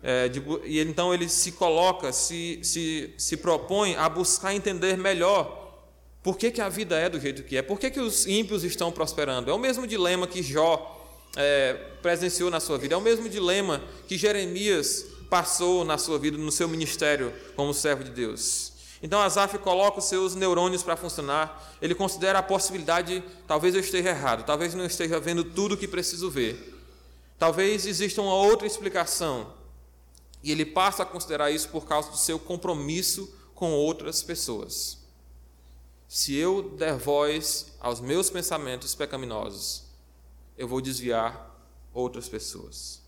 [0.00, 5.82] É, de, e então ele se coloca, se, se, se propõe a buscar entender melhor
[6.22, 8.62] por que, que a vida é do jeito que é, por que, que os ímpios
[8.62, 9.50] estão prosperando.
[9.50, 13.82] É o mesmo dilema que Jó é, presenciou na sua vida, é o mesmo dilema
[14.06, 18.72] que Jeremias passou na sua vida, no seu ministério como servo de Deus.
[19.02, 24.08] Então Asaf coloca os seus neurônios para funcionar, ele considera a possibilidade, talvez eu esteja
[24.08, 26.72] errado, talvez não esteja vendo tudo o que preciso ver.
[27.38, 29.52] Talvez exista uma outra explicação.
[30.42, 34.98] E ele passa a considerar isso por causa do seu compromisso com outras pessoas.
[36.08, 39.84] Se eu der voz aos meus pensamentos pecaminosos,
[40.56, 41.54] eu vou desviar
[41.92, 43.03] outras pessoas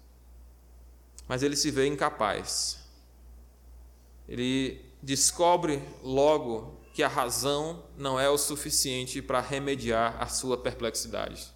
[1.28, 2.78] mas ele se vê incapaz.
[4.28, 11.52] Ele descobre logo que a razão não é o suficiente para remediar a sua perplexidade.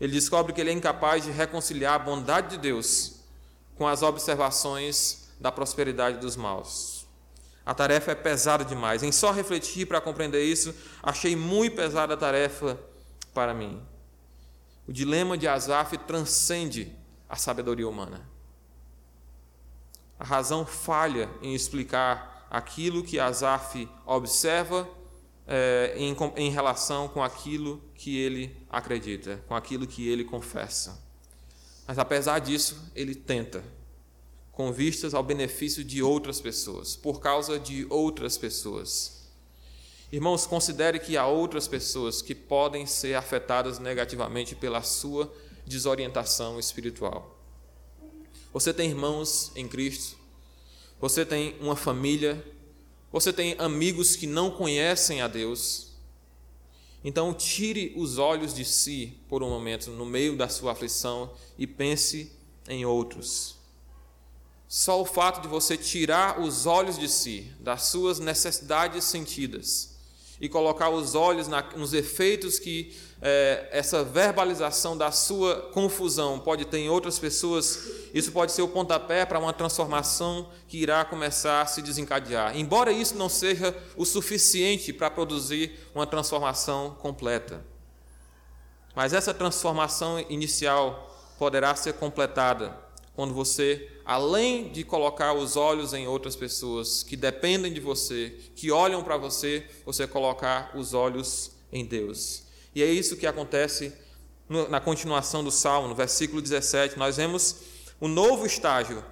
[0.00, 3.20] Ele descobre que ele é incapaz de reconciliar a bondade de Deus
[3.76, 7.06] com as observações da prosperidade dos maus.
[7.64, 9.02] A tarefa é pesada demais.
[9.02, 12.78] Em só refletir para compreender isso, achei muito pesada a tarefa
[13.32, 13.80] para mim.
[14.86, 16.94] O dilema de Asaf transcende
[17.28, 18.33] a sabedoria humana.
[20.18, 24.88] A razão falha em explicar aquilo que Asaf observa
[25.46, 31.02] é, em, em relação com aquilo que ele acredita, com aquilo que ele confessa.
[31.86, 33.62] Mas apesar disso, ele tenta,
[34.52, 39.28] com vistas ao benefício de outras pessoas, por causa de outras pessoas.
[40.12, 45.30] Irmãos, considere que há outras pessoas que podem ser afetadas negativamente pela sua
[45.66, 47.33] desorientação espiritual.
[48.54, 50.16] Você tem irmãos em Cristo,
[50.98, 52.42] você tem uma família
[53.14, 55.92] você tem amigos que não conhecem a Deus.
[57.04, 61.64] Então, tire os olhos de si por um momento no meio da sua aflição e
[61.64, 62.32] pense
[62.68, 63.54] em outros.
[64.66, 69.94] Só o fato de você tirar os olhos de si, das suas necessidades sentidas,
[70.40, 72.96] e colocar os olhos na, nos efeitos que
[73.26, 78.68] é, essa verbalização da sua confusão pode ter em outras pessoas, isso pode ser o
[78.68, 82.54] pontapé para uma transformação que irá começar a se desencadear.
[82.54, 87.64] Embora isso não seja o suficiente para produzir uma transformação completa.
[88.94, 92.78] Mas essa transformação inicial poderá ser completada
[93.16, 98.70] quando você, além de colocar os olhos em outras pessoas que dependem de você, que
[98.70, 102.43] olham para você, você colocar os olhos em Deus.
[102.74, 103.92] E é isso que acontece
[104.68, 106.98] na continuação do salmo, no versículo 17.
[106.98, 107.56] Nós vemos
[108.00, 109.04] o novo estágio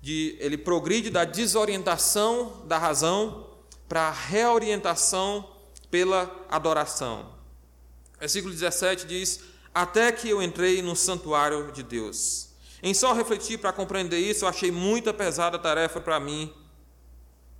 [0.00, 3.50] de ele progride da desorientação da razão
[3.88, 5.48] para a reorientação
[5.90, 7.34] pela adoração.
[8.18, 9.40] Versículo 17 diz:
[9.74, 12.48] Até que eu entrei no santuário de Deus.
[12.82, 16.52] Em só refletir para compreender isso, eu achei muita pesada a tarefa para mim,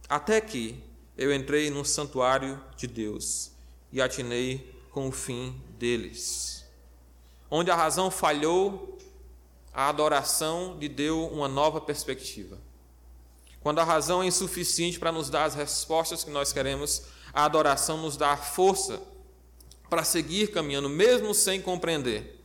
[0.09, 0.82] até que
[1.16, 3.53] eu entrei no santuário de Deus
[3.91, 6.64] e atinei com o fim deles.
[7.51, 8.97] Onde a razão falhou,
[9.72, 12.57] a adoração lhe deu uma nova perspectiva.
[13.61, 17.99] Quando a razão é insuficiente para nos dar as respostas que nós queremos, a adoração
[17.99, 19.03] nos dá a força
[19.90, 22.40] para seguir caminhando, mesmo sem compreender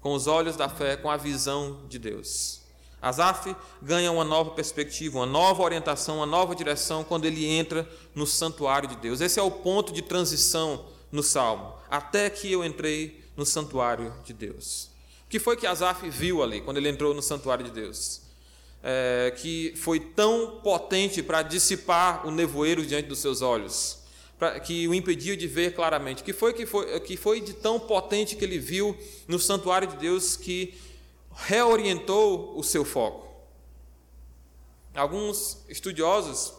[0.00, 2.62] com os olhos da fé, com a visão de Deus.
[3.02, 8.26] Asaf ganha uma nova perspectiva, uma nova orientação, uma nova direção quando ele entra no
[8.26, 9.20] santuário de Deus.
[9.20, 11.74] Esse é o ponto de transição no salmo.
[11.90, 14.90] Até que eu entrei no santuário de Deus.
[15.26, 18.22] O que foi que Asaf viu ali quando ele entrou no santuário de Deus?
[18.82, 23.98] É, que foi tão potente para dissipar o nevoeiro diante dos seus olhos
[24.38, 26.22] pra, que o impediu de ver claramente.
[26.22, 28.96] Que foi que foi que foi de tão potente que ele viu
[29.26, 30.74] no santuário de Deus que
[31.34, 33.26] reorientou o seu foco.
[34.94, 36.54] Alguns estudiosos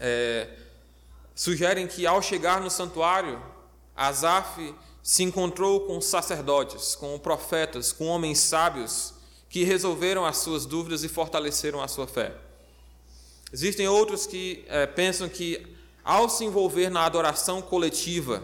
[0.00, 0.48] é,
[1.36, 3.40] sugerem que ao chegar no santuário,
[3.94, 9.14] Asaf se encontrou com sacerdotes, com profetas, com homens sábios
[9.48, 12.34] que resolveram as suas dúvidas e fortaleceram a sua fé.
[13.52, 15.64] Existem outros que é, pensam que
[16.02, 18.42] ao se envolver na adoração coletiva,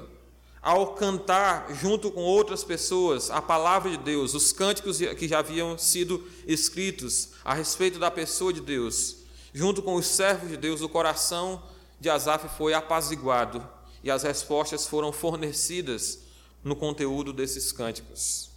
[0.60, 5.76] ao cantar junto com outras pessoas a palavra de Deus, os cânticos que já haviam
[5.76, 9.16] sido escritos a respeito da pessoa de Deus,
[9.52, 11.62] junto com os servos de Deus, o coração
[12.02, 13.64] de Asaf foi apaziguado
[14.02, 16.24] e as respostas foram fornecidas
[16.64, 18.50] no conteúdo desses cânticos.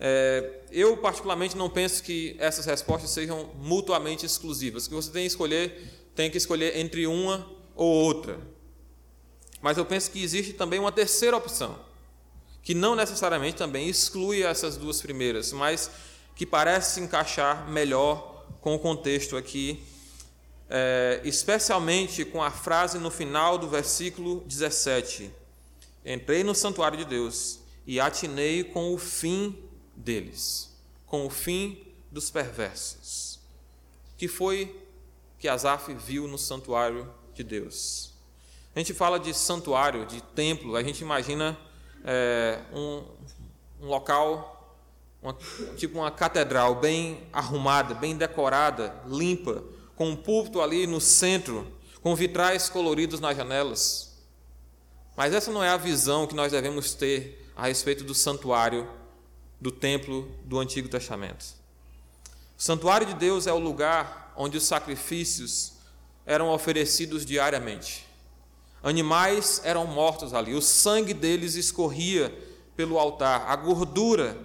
[0.00, 5.28] É, eu, particularmente, não penso que essas respostas sejam mutuamente exclusivas, que você tem que
[5.28, 8.40] escolher, tem que escolher entre uma ou outra.
[9.62, 11.78] Mas eu penso que existe também uma terceira opção,
[12.60, 15.88] que não necessariamente também exclui essas duas primeiras, mas
[16.34, 19.80] que parece se encaixar melhor com o contexto aqui,
[20.68, 25.30] é, especialmente com a frase no final do versículo 17:
[26.04, 29.58] Entrei no santuário de Deus e atinei com o fim
[29.94, 30.74] deles,
[31.06, 33.40] com o fim dos perversos.
[34.16, 34.80] Que foi
[35.38, 38.12] que Asaf viu no santuário de Deus.
[38.74, 41.56] A gente fala de santuário, de templo, a gente imagina
[42.04, 43.04] é, um,
[43.80, 44.76] um, local,
[45.22, 45.36] uma,
[45.76, 49.62] tipo uma catedral bem arrumada, bem decorada, limpa,
[49.96, 51.66] com um púlpito ali no centro,
[52.02, 54.14] com vitrais coloridos nas janelas.
[55.16, 58.88] Mas essa não é a visão que nós devemos ter a respeito do santuário
[59.60, 61.44] do templo do Antigo Testamento.
[62.58, 65.74] O santuário de Deus é o lugar onde os sacrifícios
[66.26, 68.06] eram oferecidos diariamente.
[68.82, 72.36] Animais eram mortos ali, o sangue deles escorria
[72.76, 74.36] pelo altar, a gordura,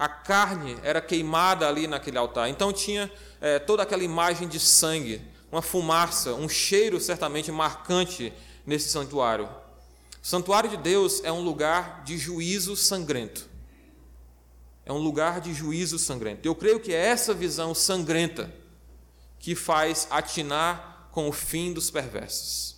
[0.00, 2.48] a carne era queimada ali naquele altar.
[2.48, 5.20] Então tinha é, toda aquela imagem de sangue,
[5.52, 8.32] uma fumaça, um cheiro certamente marcante
[8.64, 9.44] nesse santuário.
[9.44, 13.46] O santuário de Deus é um lugar de juízo sangrento.
[14.86, 16.48] É um lugar de juízo sangrento.
[16.48, 18.50] Eu creio que é essa visão sangrenta
[19.38, 22.76] que faz atinar com o fim dos perversos.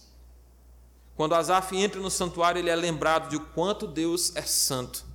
[1.14, 5.11] Quando Asaf entra no santuário, ele é lembrado de quanto Deus é santo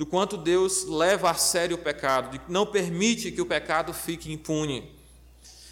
[0.00, 4.32] do quanto Deus leva a sério o pecado, de não permite que o pecado fique
[4.32, 4.98] impune.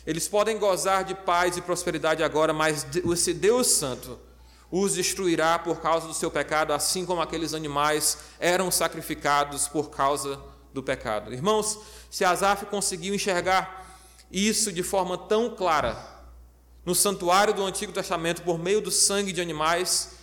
[0.06, 4.18] Eles podem gozar de paz e prosperidade agora, mas esse Deus Santo
[4.70, 10.38] os destruirá por causa do seu pecado, assim como aqueles animais eram sacrificados por causa
[10.74, 11.32] do pecado.
[11.32, 11.78] Irmãos,
[12.10, 13.98] se Asaf conseguiu enxergar
[14.30, 15.96] isso de forma tão clara
[16.84, 20.17] no santuário do Antigo Testamento por meio do sangue de animais,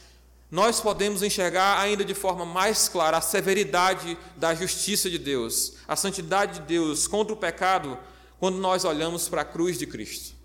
[0.50, 5.96] nós podemos enxergar ainda de forma mais clara a severidade da justiça de Deus, a
[5.96, 7.98] santidade de Deus contra o pecado,
[8.39, 10.36] quando nós olhamos para a cruz de Cristo.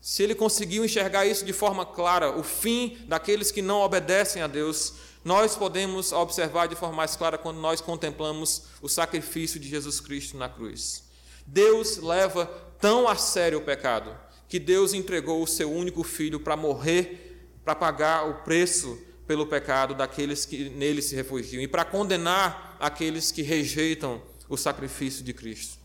[0.00, 4.46] Se ele conseguiu enxergar isso de forma clara, o fim daqueles que não obedecem a
[4.46, 4.94] Deus,
[5.24, 10.36] nós podemos observar de forma mais clara quando nós contemplamos o sacrifício de Jesus Cristo
[10.36, 11.02] na cruz.
[11.44, 12.46] Deus leva
[12.80, 14.16] tão a sério o pecado
[14.48, 17.25] que Deus entregou o seu único filho para morrer
[17.66, 18.96] para pagar o preço
[19.26, 25.24] pelo pecado daqueles que nele se refugiam e para condenar aqueles que rejeitam o sacrifício
[25.24, 25.76] de Cristo.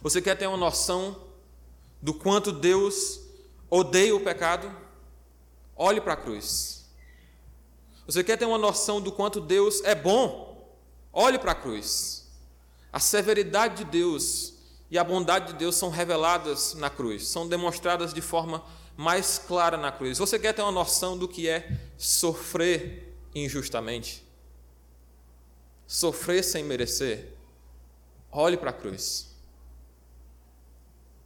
[0.00, 1.28] Você quer ter uma noção
[2.00, 3.20] do quanto Deus
[3.68, 4.74] odeia o pecado?
[5.76, 6.88] Olhe para a cruz.
[8.06, 10.74] Você quer ter uma noção do quanto Deus é bom?
[11.12, 12.32] Olhe para a cruz.
[12.90, 14.54] A severidade de Deus
[14.90, 18.64] e a bondade de Deus são reveladas na cruz, são demonstradas de forma
[18.96, 20.18] mais clara na cruz.
[20.18, 24.24] Você quer ter uma noção do que é sofrer injustamente?
[25.86, 27.32] Sofrer sem merecer?
[28.30, 29.36] Olhe para a cruz.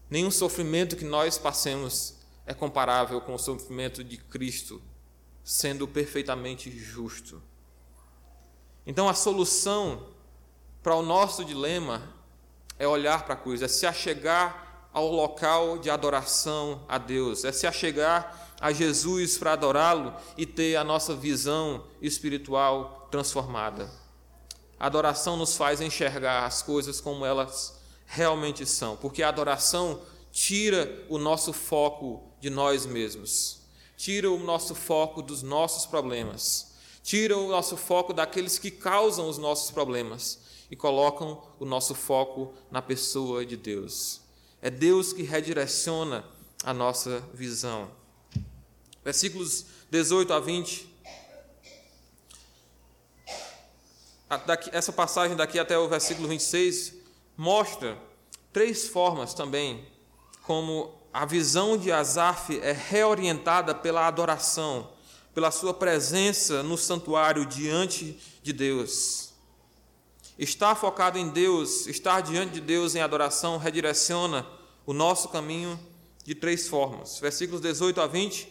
[0.08, 4.80] Nenhum sofrimento que nós passemos é comparável com o sofrimento de Cristo,
[5.42, 7.42] sendo perfeitamente justo.
[8.86, 10.08] Então a solução
[10.82, 12.14] para o nosso dilema
[12.78, 14.65] é olhar para a cruz, é se achegar
[14.96, 20.74] ao local de adoração a Deus, é se achegar a Jesus para adorá-lo e ter
[20.76, 23.90] a nossa visão espiritual transformada.
[24.80, 30.00] A adoração nos faz enxergar as coisas como elas realmente são, porque a adoração
[30.32, 33.66] tira o nosso foco de nós mesmos,
[33.98, 39.36] tira o nosso foco dos nossos problemas, tira o nosso foco daqueles que causam os
[39.36, 40.40] nossos problemas
[40.70, 44.24] e colocam o nosso foco na pessoa de Deus.
[44.66, 46.24] É Deus que redireciona
[46.64, 47.88] a nossa visão.
[49.04, 50.92] Versículos 18 a 20.
[54.72, 56.94] Essa passagem daqui até o versículo 26
[57.36, 57.96] mostra
[58.52, 59.86] três formas também
[60.42, 64.90] como a visão de Asaf é reorientada pela adoração,
[65.32, 69.32] pela sua presença no santuário diante de Deus.
[70.36, 74.55] Estar focado em Deus, estar diante de Deus em adoração, redireciona
[74.86, 75.78] o nosso caminho
[76.24, 77.18] de três formas.
[77.18, 78.48] Versículos 18 a 20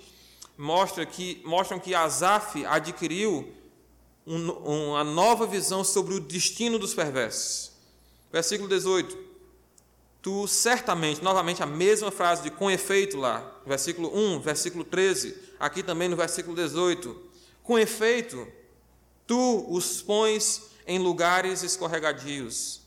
[0.57, 3.51] mostra que, mostram que Asaf adquiriu
[4.27, 7.71] um, uma nova visão sobre o destino dos perversos.
[8.31, 9.25] Versículo 18.
[10.21, 15.83] Tu certamente, novamente a mesma frase de com efeito lá, versículo 1, versículo 13, aqui
[15.83, 17.15] também no versículo 18.
[17.61, 18.47] Com efeito,
[19.27, 22.81] tu os pões em lugares escorregadios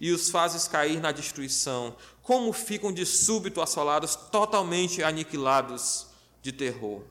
[0.00, 1.96] e os fazes cair na destruição.
[2.24, 6.08] Como ficam de súbito assolados, totalmente aniquilados
[6.42, 7.02] de terror.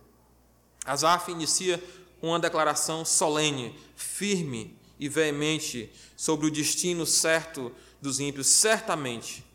[0.86, 1.82] Asaf inicia
[2.22, 8.48] uma declaração solene, firme e veemente sobre o destino certo dos ímpios.
[8.48, 9.46] Certamente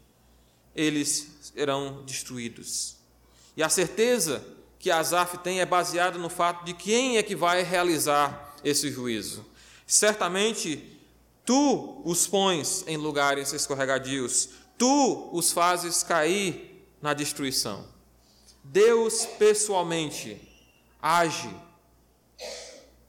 [0.75, 2.97] eles serão destruídos.
[3.57, 4.45] E a certeza
[4.79, 9.45] que Asaf tem é baseada no fato de quem é que vai realizar esse juízo.
[9.87, 10.99] Certamente
[11.45, 17.85] tu os pões em lugares escorregadios, tu os fazes cair na destruição.
[18.63, 20.41] Deus pessoalmente
[21.03, 21.55] age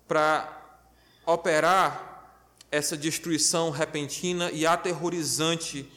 [0.08, 0.82] para
[1.26, 2.10] operar
[2.72, 5.90] essa destruição repentina e aterrorizante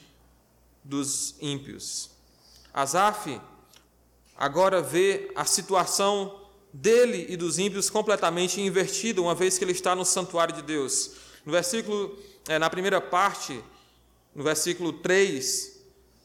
[0.84, 2.10] dos ímpios.
[2.72, 3.40] Asaf
[4.36, 6.40] agora vê a situação
[6.72, 11.12] dele e dos ímpios completamente invertida, uma vez que ele está no santuário de Deus.
[11.44, 12.18] No versículo,
[12.48, 13.62] é, na primeira parte,
[14.34, 15.72] no versículo 3,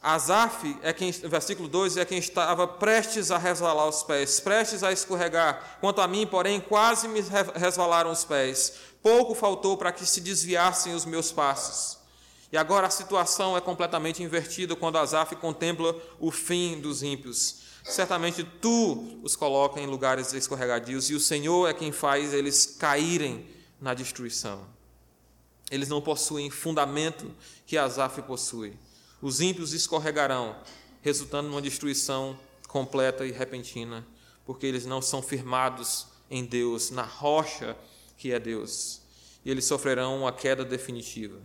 [0.02, 4.92] Asaf é quem, versículo 2, é quem estava prestes a resvalar os pés, prestes a
[4.92, 5.78] escorregar.
[5.82, 7.22] Quanto a mim, porém, quase me
[7.56, 8.74] resvalaram os pés.
[9.02, 11.98] Pouco faltou para que se desviassem os meus passos.
[12.52, 17.68] E agora a situação é completamente invertida quando Asaf contempla o fim dos ímpios.
[17.84, 23.46] Certamente tu os coloca em lugares escorregadios e o Senhor é quem faz eles caírem
[23.82, 24.77] na destruição.
[25.70, 27.30] Eles não possuem fundamento
[27.66, 28.74] que Asaf possui.
[29.22, 30.56] Os ímpios escorregarão,
[31.02, 34.06] resultando numa destruição completa e repentina,
[34.46, 37.76] porque eles não são firmados em Deus, na rocha
[38.18, 39.02] que é Deus.
[39.44, 41.40] E eles sofrerão uma queda definitiva.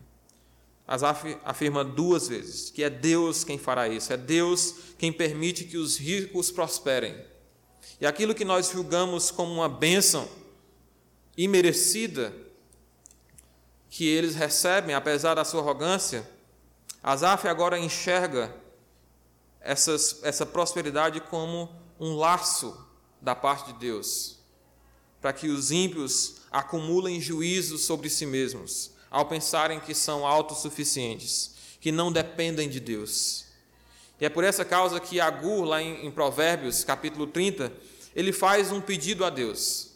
[0.86, 5.76] Asaf afirma duas vezes que é Deus quem fará isso, é Deus quem permite que
[5.76, 7.16] os ricos prosperem.
[8.00, 10.28] E aquilo que nós julgamos como uma bênção
[11.36, 12.34] imerecida,
[13.92, 16.26] que eles recebem, apesar da sua arrogância,
[17.02, 18.50] Asaf agora enxerga
[19.60, 21.68] essas, essa prosperidade como
[22.00, 22.74] um laço
[23.20, 24.38] da parte de Deus,
[25.20, 31.92] para que os ímpios acumulem juízo sobre si mesmos ao pensarem que são autossuficientes, que
[31.92, 33.44] não dependem de Deus.
[34.18, 37.70] E é por essa causa que Agur, lá em, em Provérbios, capítulo 30,
[38.16, 39.90] ele faz um pedido a Deus.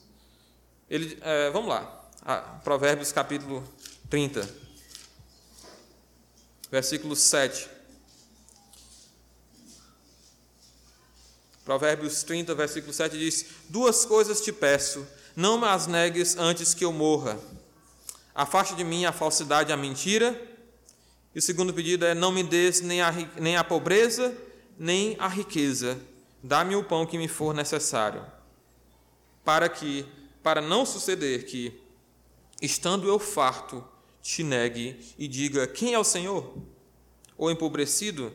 [0.90, 1.95] Ele, é, vamos lá,
[2.64, 3.62] Provérbios capítulo
[4.10, 4.48] 30,
[6.68, 7.68] versículo 7.
[11.64, 15.06] Provérbios 30, versículo 7 diz: Duas coisas te peço,
[15.36, 17.38] não me as negues antes que eu morra.
[18.34, 20.36] Afaste de mim a falsidade e a mentira.
[21.32, 24.36] E o segundo pedido é: não me des nem a, nem a pobreza,
[24.76, 25.96] nem a riqueza.
[26.42, 28.26] Dá-me o pão que me for necessário.
[29.44, 30.04] Para que,
[30.42, 31.85] para não suceder que,
[32.60, 33.84] estando eu farto,
[34.22, 36.56] te negue e diga: Quem é o Senhor?
[37.36, 38.32] Ou empobrecido,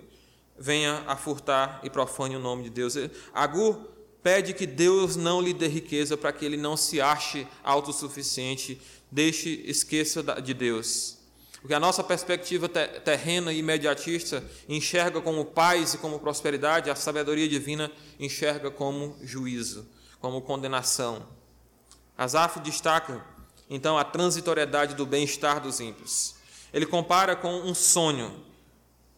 [0.58, 2.96] venha a furtar e profane o nome de Deus.
[3.34, 3.90] Agur
[4.22, 8.80] pede que Deus não lhe dê riqueza para que ele não se ache autossuficiente
[9.12, 11.18] deixe, esqueça de Deus.
[11.60, 17.48] Porque a nossa perspectiva terrena e imediatista enxerga como paz e como prosperidade, a sabedoria
[17.48, 19.88] divina enxerga como juízo,
[20.20, 21.28] como condenação.
[22.18, 23.24] Asaf destaca,
[23.74, 26.36] então, a transitoriedade do bem-estar dos ímpios.
[26.74, 28.44] Ele compara com um sonho,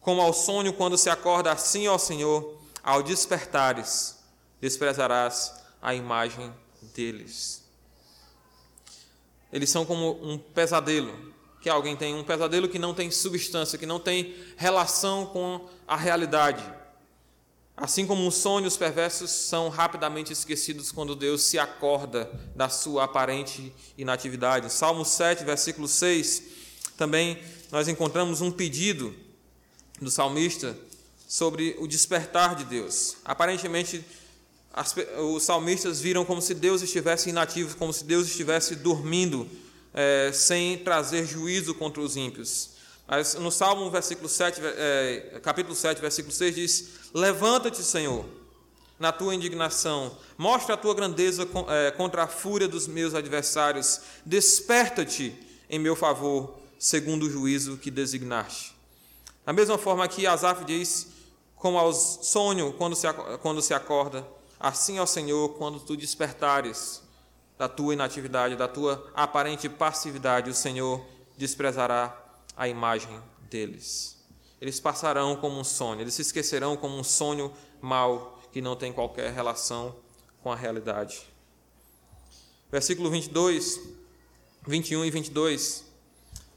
[0.00, 4.16] como ao sonho quando se acorda assim, ó Senhor, ao despertares,
[4.60, 5.52] desprezarás
[5.82, 6.54] a imagem
[6.94, 7.64] deles.
[9.52, 13.86] Eles são como um pesadelo, que alguém tem um pesadelo que não tem substância, que
[13.86, 16.62] não tem relação com a realidade.
[17.76, 23.74] Assim como os sonhos perversos são rapidamente esquecidos quando Deus se acorda da sua aparente
[23.98, 24.72] inatividade.
[24.72, 26.42] Salmo 7, versículo 6,
[26.96, 27.36] também
[27.72, 29.12] nós encontramos um pedido
[30.00, 30.78] do salmista
[31.26, 33.16] sobre o despertar de Deus.
[33.24, 34.04] Aparentemente,
[34.72, 39.48] as, os salmistas viram como se Deus estivesse inativo, como se Deus estivesse dormindo,
[39.92, 42.73] é, sem trazer juízo contra os ímpios.
[43.40, 48.24] No Salmo, versículo 7, é, capítulo 7, versículo 6, diz: Levanta-te, Senhor,
[48.98, 55.34] na tua indignação, mostra a tua grandeza é, contra a fúria dos meus adversários, desperta-te
[55.68, 58.74] em meu favor, segundo o juízo que designaste.
[59.44, 61.08] Da mesma forma que Asaf diz,
[61.56, 63.06] como aos sonho quando se,
[63.42, 64.26] quando se acorda,
[64.64, 67.02] Assim, ó Senhor, quando tu despertares
[67.58, 71.04] da tua inatividade, da tua aparente passividade, o Senhor
[71.36, 72.23] desprezará
[72.56, 74.22] a imagem deles.
[74.60, 78.92] Eles passarão como um sonho, eles se esquecerão como um sonho mau que não tem
[78.92, 79.94] qualquer relação
[80.42, 81.22] com a realidade.
[82.70, 83.80] Versículo 22,
[84.66, 85.84] 21 e 22.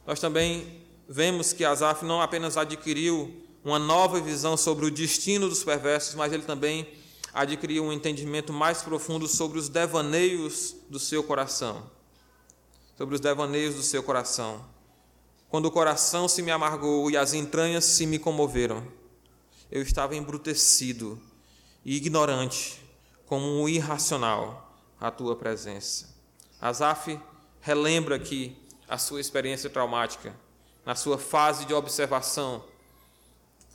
[0.06, 5.64] Nós também vemos que Asaf não apenas adquiriu uma nova visão sobre o destino dos
[5.64, 6.88] perversos, mas ele também
[7.34, 11.90] adquirir um entendimento mais profundo sobre os devaneios do seu coração.
[12.98, 14.66] Sobre os devaneios do seu coração.
[15.50, 18.86] Quando o coração se me amargou e as entranhas se me comoveram,
[19.72, 21.22] eu estava embrutecido
[21.86, 22.82] e ignorante,
[23.26, 26.16] como um irracional, à tua presença.
[26.60, 27.20] Asaf
[27.62, 28.58] relembra aqui
[28.90, 30.36] a sua experiência traumática,
[30.86, 32.64] na sua fase de observação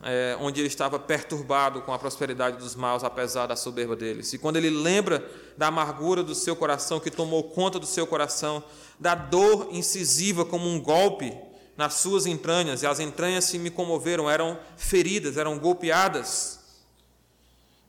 [0.02, 4.32] é, onde ele estava perturbado com a prosperidade dos maus, apesar da soberba deles.
[4.32, 5.24] E quando ele lembra
[5.56, 8.62] da amargura do seu coração, que tomou conta do seu coração,
[8.98, 11.32] da dor incisiva como um golpe
[11.76, 16.60] nas suas entranhas, e as entranhas se me comoveram, eram feridas, eram golpeadas.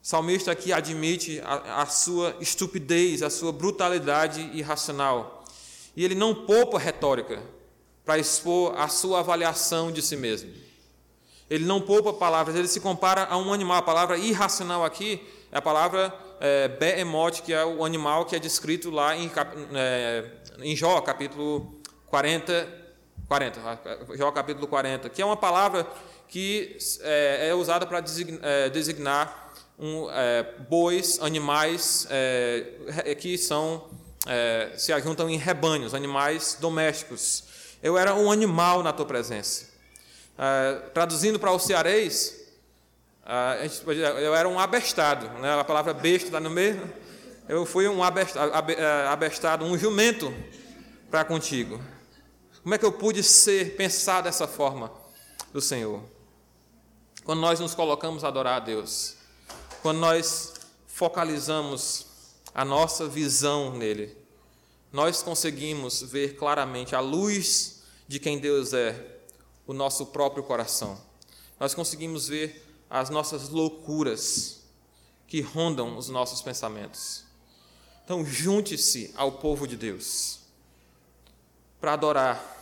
[0.01, 5.45] O salmista aqui admite a, a sua estupidez, a sua brutalidade irracional.
[5.95, 7.41] E ele não poupa retórica
[8.03, 10.51] para expor a sua avaliação de si mesmo.
[11.49, 13.77] Ele não poupa palavras, ele se compara a um animal.
[13.77, 15.21] A palavra irracional aqui
[15.51, 19.31] é a palavra é, behemoth, que é o animal que é descrito lá em,
[19.73, 20.25] é,
[20.59, 22.82] em Jó, capítulo 40,
[23.33, 23.59] 40,
[24.15, 25.87] Jó capítulo 40, que é uma palavra
[26.27, 33.89] que é, é usada para designar, é, designar um, é, bois, animais é, que são
[34.27, 37.45] é, se ajuntam em rebanhos, animais domésticos.
[37.81, 39.67] Eu era um animal na tua presença.
[40.37, 42.39] É, traduzindo para o cearês,
[44.21, 45.59] eu era um abestado, né?
[45.59, 46.87] a palavra besta está no meio.
[47.49, 50.31] Eu fui um abestado, um jumento
[51.09, 51.81] para contigo.
[52.63, 54.89] Como é que eu pude ser, pensar dessa forma
[55.51, 56.01] do Senhor?
[57.25, 59.17] Quando nós nos colocamos a adorar a Deus,
[59.81, 60.53] quando nós
[60.87, 62.07] focalizamos
[62.55, 64.15] a nossa visão nele,
[64.93, 69.19] nós conseguimos ver claramente a luz de quem Deus é,
[69.67, 70.97] o nosso próprio coração.
[71.59, 74.61] Nós conseguimos ver as nossas loucuras
[75.27, 77.25] que rondam os nossos pensamentos.
[78.05, 80.39] Então, junte-se ao povo de Deus
[81.83, 82.52] para adorar,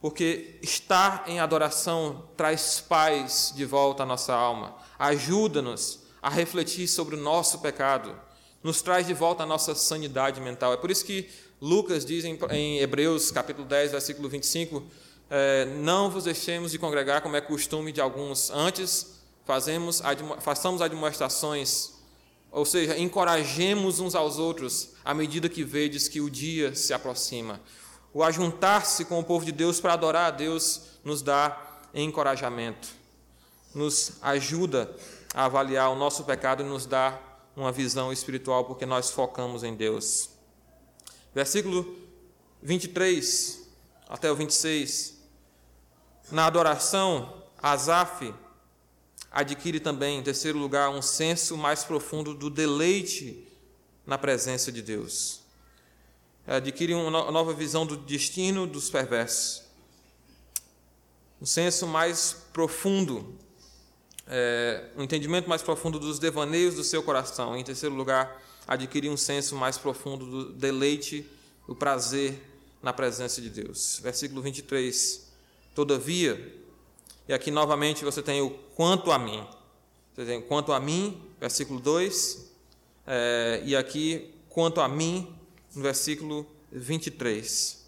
[0.00, 7.16] porque estar em adoração traz paz de volta à nossa alma, ajuda-nos a refletir sobre
[7.16, 8.14] o nosso pecado,
[8.62, 10.72] nos traz de volta a nossa sanidade mental.
[10.72, 11.28] É por isso que
[11.60, 14.82] Lucas diz em, Hebreus, capítulo 10, versículo 25,
[15.30, 20.02] é, não vos deixemos de congregar como é costume de alguns, antes fazemos,
[20.40, 21.98] façamos admoestações
[22.50, 27.60] ou seja, encorajemos uns aos outros à medida que vedes que o dia se aproxima.
[28.12, 31.60] O ajuntar-se com o povo de Deus para adorar a Deus nos dá
[31.94, 32.88] encorajamento,
[33.74, 34.94] nos ajuda
[35.34, 37.18] a avaliar o nosso pecado e nos dá
[37.56, 40.30] uma visão espiritual, porque nós focamos em Deus.
[41.34, 41.96] Versículo
[42.62, 43.68] 23
[44.08, 45.18] até o 26.
[46.30, 48.34] Na adoração, Asaf
[49.30, 53.46] adquire também, em terceiro lugar, um senso mais profundo do deleite
[54.06, 55.47] na presença de Deus.
[56.48, 59.62] Adquire uma nova visão do destino dos perversos.
[61.40, 63.34] Um senso mais profundo,
[64.26, 67.54] é, um entendimento mais profundo dos devaneios do seu coração.
[67.54, 71.28] Em terceiro lugar, adquire um senso mais profundo do deleite,
[71.66, 72.42] do prazer
[72.82, 74.00] na presença de Deus.
[74.02, 75.28] Versículo 23.
[75.74, 76.56] Todavia,
[77.28, 79.46] e aqui novamente você tem o quanto a mim.
[80.14, 82.50] Você tem quanto a mim, versículo 2,
[83.06, 85.37] é, e aqui quanto a mim,
[85.74, 87.86] no versículo 23,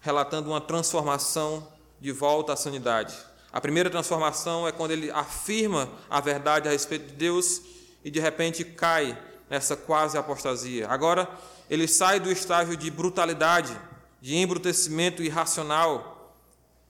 [0.00, 1.66] relatando uma transformação
[2.00, 3.16] de volta à sanidade.
[3.52, 7.62] A primeira transformação é quando ele afirma a verdade a respeito de Deus
[8.04, 9.18] e de repente cai
[9.48, 10.88] nessa quase apostasia.
[10.88, 11.28] Agora,
[11.70, 13.76] ele sai do estágio de brutalidade,
[14.20, 16.34] de embrutecimento irracional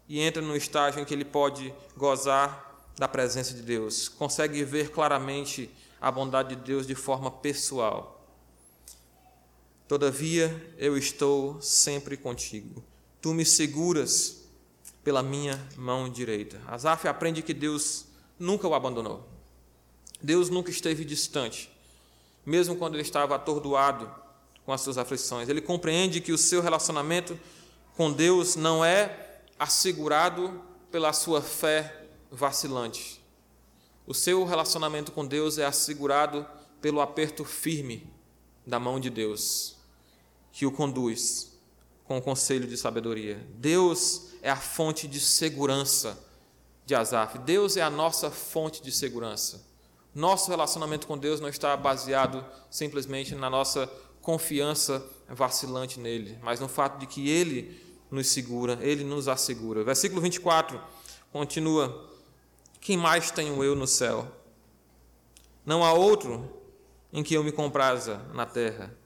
[0.09, 2.65] e entra no estágio em que ele pode gozar
[2.99, 5.71] da presença de Deus, consegue ver claramente
[6.01, 8.16] a bondade de Deus de forma pessoal.
[9.89, 12.83] Todavia, eu estou sempre contigo.
[13.21, 14.45] Tu me seguras
[15.05, 16.61] pela minha mão direita.
[16.67, 18.07] Asaf aprende que Deus
[18.39, 19.25] nunca o abandonou.
[20.21, 21.71] Deus nunca esteve distante,
[22.45, 24.13] mesmo quando ele estava atordoado
[24.65, 25.49] com as suas aflições.
[25.49, 27.39] Ele compreende que o seu relacionamento
[27.97, 30.61] com Deus não é assegurado
[30.91, 33.23] pela sua fé vacilante.
[34.07, 36.45] O seu relacionamento com Deus é assegurado
[36.81, 38.13] pelo aperto firme
[38.67, 39.76] da mão de Deus,
[40.57, 41.53] que o conduz
[42.05, 43.47] com o conselho de sabedoria.
[43.57, 46.19] Deus é a fonte de segurança
[46.87, 47.37] de Asaf.
[47.41, 49.63] Deus é a nossa fonte de segurança.
[50.15, 53.87] Nosso relacionamento com Deus não está baseado simplesmente na nossa
[54.23, 57.79] confiança vacilante nele, mas no fato de que ele
[58.11, 59.85] nos segura, Ele nos assegura.
[59.85, 60.81] Versículo 24
[61.31, 62.09] continua:
[62.81, 64.27] Quem mais tenho eu no céu?
[65.67, 66.49] Não há outro
[67.13, 68.97] em que eu me compraza na terra.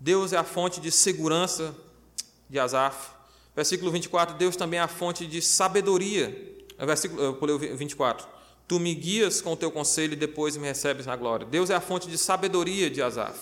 [0.00, 1.76] Deus é a fonte de segurança
[2.48, 3.10] de Asaf.
[3.54, 6.56] Versículo 24: Deus também é a fonte de sabedoria.
[6.78, 8.26] Versículo, eu pulei o 24.
[8.66, 11.46] Tu me guias com o teu conselho e depois me recebes na glória.
[11.46, 13.38] Deus é a fonte de sabedoria de Asaf.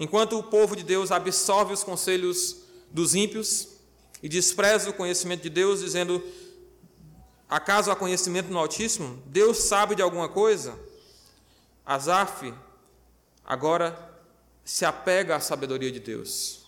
[0.00, 2.56] Enquanto o povo de Deus absorve os conselhos
[2.90, 3.68] dos ímpios
[4.20, 6.20] e despreza o conhecimento de Deus, dizendo:
[7.48, 9.22] Acaso há conhecimento no Altíssimo?
[9.26, 10.76] Deus sabe de alguma coisa?
[11.86, 12.52] Asaf
[13.44, 14.09] agora
[14.70, 16.60] se apega à sabedoria de Deus.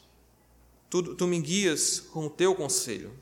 [0.90, 3.12] Tu, tu me guias com o teu conselho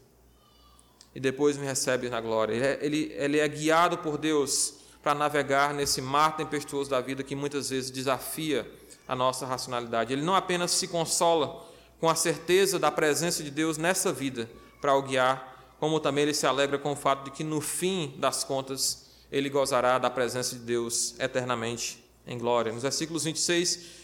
[1.14, 2.54] e depois me recebes na glória.
[2.54, 7.22] Ele é, ele, ele é guiado por Deus para navegar nesse mar tempestuoso da vida
[7.22, 8.66] que muitas vezes desafia
[9.06, 10.14] a nossa racionalidade.
[10.14, 11.62] Ele não apenas se consola
[12.00, 14.48] com a certeza da presença de Deus nessa vida
[14.80, 18.14] para o guiar como também ele se alegra com o fato de que no fim
[18.16, 22.72] das contas ele gozará da presença de Deus eternamente em glória.
[22.72, 23.99] Nos versículos 26,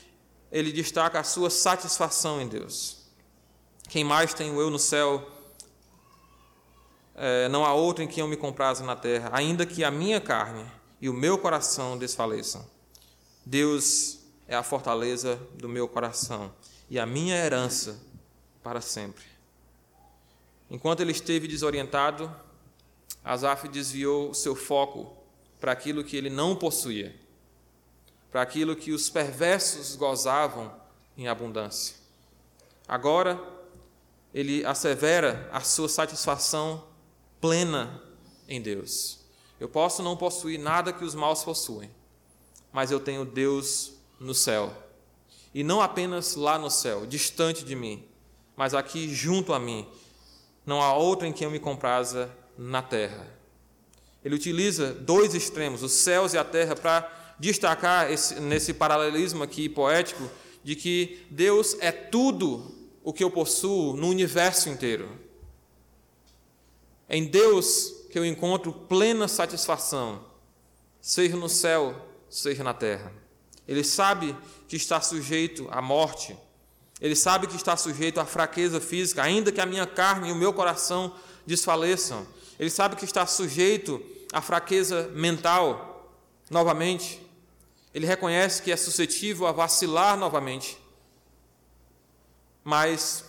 [0.56, 2.96] ele destaca a sua satisfação em Deus.
[3.90, 5.30] Quem mais tenho eu no céu?
[7.14, 10.18] É, não há outro em quem eu me compraza na terra, ainda que a minha
[10.18, 10.64] carne
[10.98, 12.66] e o meu coração desfaleçam.
[13.44, 16.50] Deus é a fortaleza do meu coração
[16.88, 18.00] e a minha herança
[18.62, 19.24] para sempre.
[20.70, 22.34] Enquanto ele esteve desorientado,
[23.22, 25.14] Asaf desviou seu foco
[25.60, 27.14] para aquilo que ele não possuía,
[28.36, 30.70] para aquilo que os perversos gozavam
[31.16, 31.96] em abundância.
[32.86, 33.42] Agora,
[34.34, 36.84] ele assevera a sua satisfação
[37.40, 38.02] plena
[38.46, 39.20] em Deus.
[39.58, 41.90] Eu posso não possuir nada que os maus possuem,
[42.70, 44.70] mas eu tenho Deus no céu.
[45.54, 48.04] E não apenas lá no céu, distante de mim,
[48.54, 49.88] mas aqui junto a mim,
[50.66, 53.26] não há outro em quem eu me compraza na terra.
[54.22, 59.68] Ele utiliza dois extremos, os céus e a terra, para destacar esse, nesse paralelismo aqui
[59.68, 60.28] poético
[60.62, 62.74] de que Deus é tudo
[63.04, 65.08] o que eu possuo no universo inteiro.
[67.08, 70.24] É em Deus que eu encontro plena satisfação,
[71.00, 71.94] seja no céu,
[72.28, 73.12] seja na terra.
[73.68, 76.36] Ele sabe que está sujeito à morte,
[77.00, 80.36] ele sabe que está sujeito à fraqueza física, ainda que a minha carne e o
[80.36, 81.14] meu coração
[81.46, 82.26] desfaleçam.
[82.58, 86.10] Ele sabe que está sujeito à fraqueza mental,
[86.50, 87.25] novamente.
[87.96, 90.76] Ele reconhece que é suscetível a vacilar novamente.
[92.62, 93.24] Mas,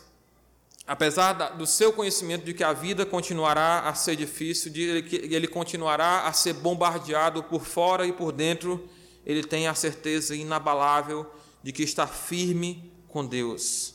[0.85, 5.47] apesar do seu conhecimento de que a vida continuará a ser difícil, de que ele
[5.47, 8.89] continuará a ser bombardeado por fora e por dentro,
[9.25, 11.25] ele tem a certeza inabalável
[11.63, 13.93] de que está firme com Deus.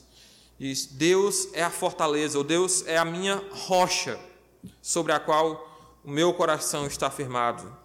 [0.58, 4.18] Diz: Deus é a fortaleza, ou Deus é a minha rocha
[4.80, 7.81] sobre a qual o meu coração está firmado.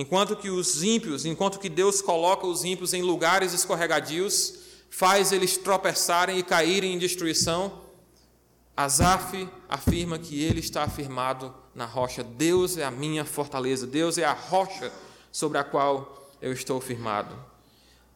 [0.00, 4.54] Enquanto que os ímpios, enquanto que Deus coloca os ímpios em lugares escorregadios,
[4.88, 7.82] faz eles tropeçarem e caírem em destruição,
[8.74, 12.24] Asaf afirma que ele está afirmado na rocha.
[12.24, 14.90] Deus é a minha fortaleza, Deus é a rocha
[15.30, 17.36] sobre a qual eu estou firmado.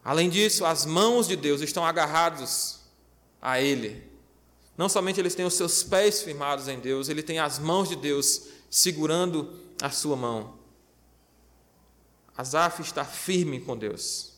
[0.03, 2.81] Além disso, as mãos de Deus estão agarradas
[3.43, 4.11] a Ele.
[4.75, 7.97] Não somente eles têm os seus pés firmados em Deus, ele tem as mãos de
[7.97, 10.64] Deus segurando a sua mão.
[12.37, 14.35] Asaf está firme com Deus.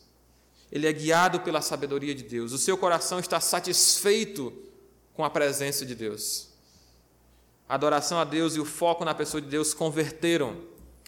[0.71, 2.53] Ele é guiado pela sabedoria de Deus.
[2.53, 4.53] O seu coração está satisfeito
[5.15, 6.49] com a presença de Deus.
[7.69, 10.61] A adoração a Deus e o foco na pessoa de Deus converteram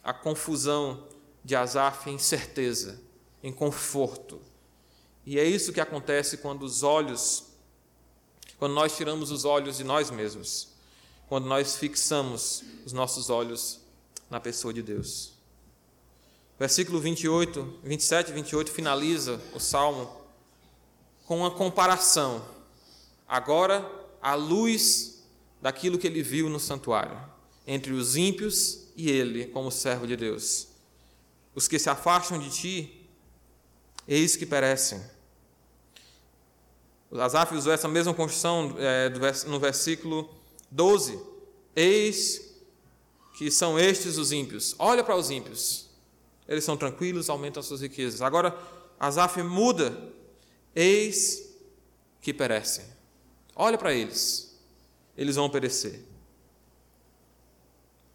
[0.03, 1.07] a confusão
[1.45, 3.01] de Asaf em certeza,
[3.43, 4.41] em conforto,
[5.30, 7.49] e é isso que acontece quando os olhos,
[8.59, 10.68] quando nós tiramos os olhos de nós mesmos,
[11.28, 13.78] quando nós fixamos os nossos olhos
[14.30, 15.34] na pessoa de Deus.
[16.59, 20.11] Versículo 28, 27 e 28 finaliza o salmo
[21.24, 22.44] com uma comparação.
[23.28, 23.88] Agora,
[24.20, 25.22] à luz
[25.62, 27.16] daquilo que ele viu no santuário,
[27.66, 30.68] entre os ímpios e ele, como servo de Deus.
[31.54, 33.09] Os que se afastam de ti,
[34.06, 35.00] eis que perecem.
[37.12, 39.09] Asaf usou essa mesma construção é,
[39.46, 40.28] no versículo
[40.70, 41.18] 12.
[41.76, 42.48] Eis
[43.36, 44.74] que são estes os ímpios.
[44.78, 45.88] Olha para os ímpios.
[46.49, 48.22] Eles são tranquilos, aumentam as suas riquezas.
[48.22, 48.57] Agora,
[48.99, 49.96] Asaf muda.
[50.74, 51.55] Eis
[52.20, 52.84] que perecem.
[53.55, 54.59] Olha para eles.
[55.16, 56.05] Eles vão perecer.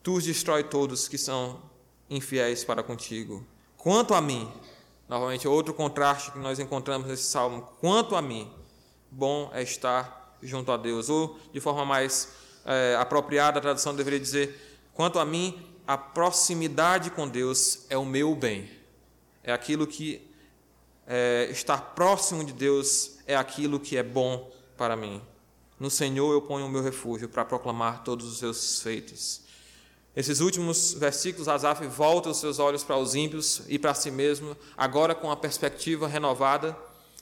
[0.01, 1.61] Tu os destrói todos que são
[2.09, 3.45] infiéis para contigo.
[3.77, 4.51] Quanto a mim,
[5.07, 7.61] novamente outro contraste que nós encontramos nesse salmo.
[7.79, 8.51] Quanto a mim,
[9.11, 11.09] bom é estar junto a Deus.
[11.09, 12.33] Ou, de forma mais
[12.65, 18.05] é, apropriada, a tradução deveria dizer: quanto a mim, a proximidade com Deus é o
[18.05, 18.69] meu bem.
[19.43, 20.25] É aquilo que
[21.05, 25.21] é, estar próximo de Deus é aquilo que é bom para mim.
[25.79, 29.41] No Senhor eu ponho o meu refúgio para proclamar todos os seus feitos.
[30.15, 34.55] Esses últimos versículos, Asaf volta os seus olhos para os ímpios e para si mesmo,
[34.77, 36.77] agora com a perspectiva renovada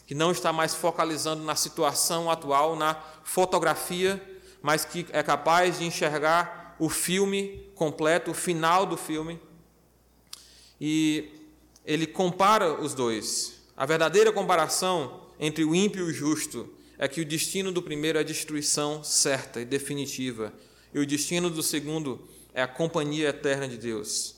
[0.05, 4.22] que não está mais focalizando na situação atual, na fotografia,
[4.62, 9.39] mas que é capaz de enxergar o filme completo, o final do filme.
[10.79, 11.32] E
[11.84, 13.55] ele compara os dois.
[13.75, 18.19] A verdadeira comparação entre o ímpio e o justo é que o destino do primeiro
[18.19, 20.53] é a destruição certa e definitiva,
[20.93, 22.21] e o destino do segundo
[22.53, 24.36] é a companhia eterna de Deus.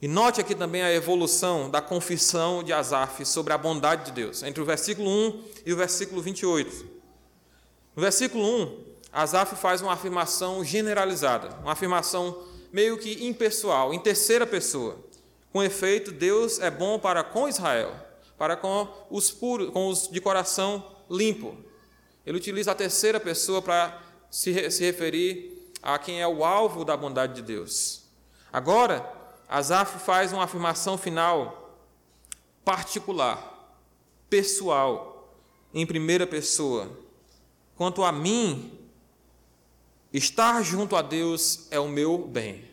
[0.00, 4.42] E note aqui também a evolução da confissão de Asaf sobre a bondade de Deus,
[4.42, 6.86] entre o versículo 1 e o versículo 28.
[7.94, 14.46] No versículo 1, Asaf faz uma afirmação generalizada, uma afirmação meio que impessoal, em terceira
[14.46, 14.96] pessoa.
[15.52, 17.94] Com efeito, Deus é bom para com Israel,
[18.38, 21.56] para com os puros, com os de coração limpo.
[22.24, 24.00] Ele utiliza a terceira pessoa para
[24.30, 28.04] se, se referir a quem é o alvo da bondade de Deus.
[28.52, 29.06] Agora,
[29.48, 31.76] Asaf faz uma afirmação final
[32.64, 33.76] particular,
[34.30, 35.36] pessoal,
[35.74, 36.90] em primeira pessoa.
[37.76, 38.78] Quanto a mim,
[40.12, 42.64] estar junto a Deus é o meu bem.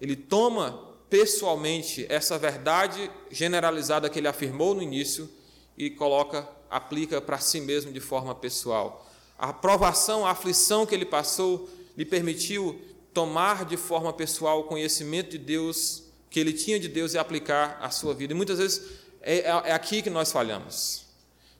[0.00, 5.30] Ele toma pessoalmente essa verdade generalizada que ele afirmou no início
[5.76, 9.06] e coloca, aplica para si mesmo de forma pessoal.
[9.38, 12.80] A provação, a aflição que ele passou lhe permitiu
[13.12, 17.78] tomar de forma pessoal o conhecimento de Deus, que ele tinha de Deus e aplicar
[17.80, 18.32] à sua vida.
[18.32, 18.82] E muitas vezes
[19.20, 21.04] é, é, é aqui que nós falhamos.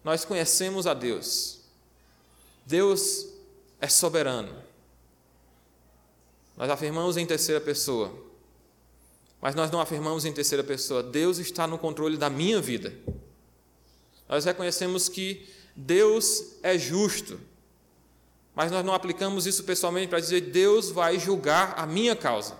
[0.03, 1.61] Nós conhecemos a Deus.
[2.65, 3.27] Deus
[3.81, 4.62] é soberano.
[6.63, 8.33] Nós afirmamos em terceira pessoa
[9.43, 12.95] mas nós não afirmamos em terceira pessoa, Deus está no controle da minha vida.
[14.29, 17.41] Nós reconhecemos que Deus é justo,
[18.55, 22.57] mas nós não aplicamos isso pessoalmente para dizer Deus vai julgar a minha causa.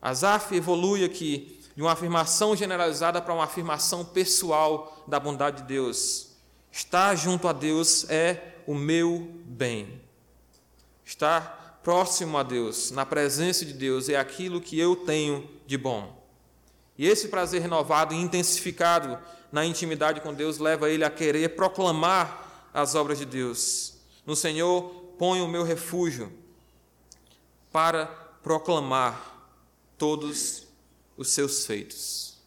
[0.00, 6.28] Asaf evolui aqui de uma afirmação generalizada para uma afirmação pessoal da bondade de Deus.
[6.72, 10.00] Estar junto a Deus é o meu bem.
[11.04, 16.20] Estar próximo a Deus, na presença de Deus, é aquilo que eu tenho de bom.
[16.96, 19.18] E esse prazer renovado e intensificado
[19.50, 23.94] na intimidade com Deus leva ele a querer proclamar as obras de Deus.
[24.26, 24.82] No Senhor
[25.18, 26.32] ponho o meu refúgio
[27.72, 28.06] para
[28.42, 29.48] proclamar
[29.96, 30.66] todos
[31.16, 32.38] os seus feitos.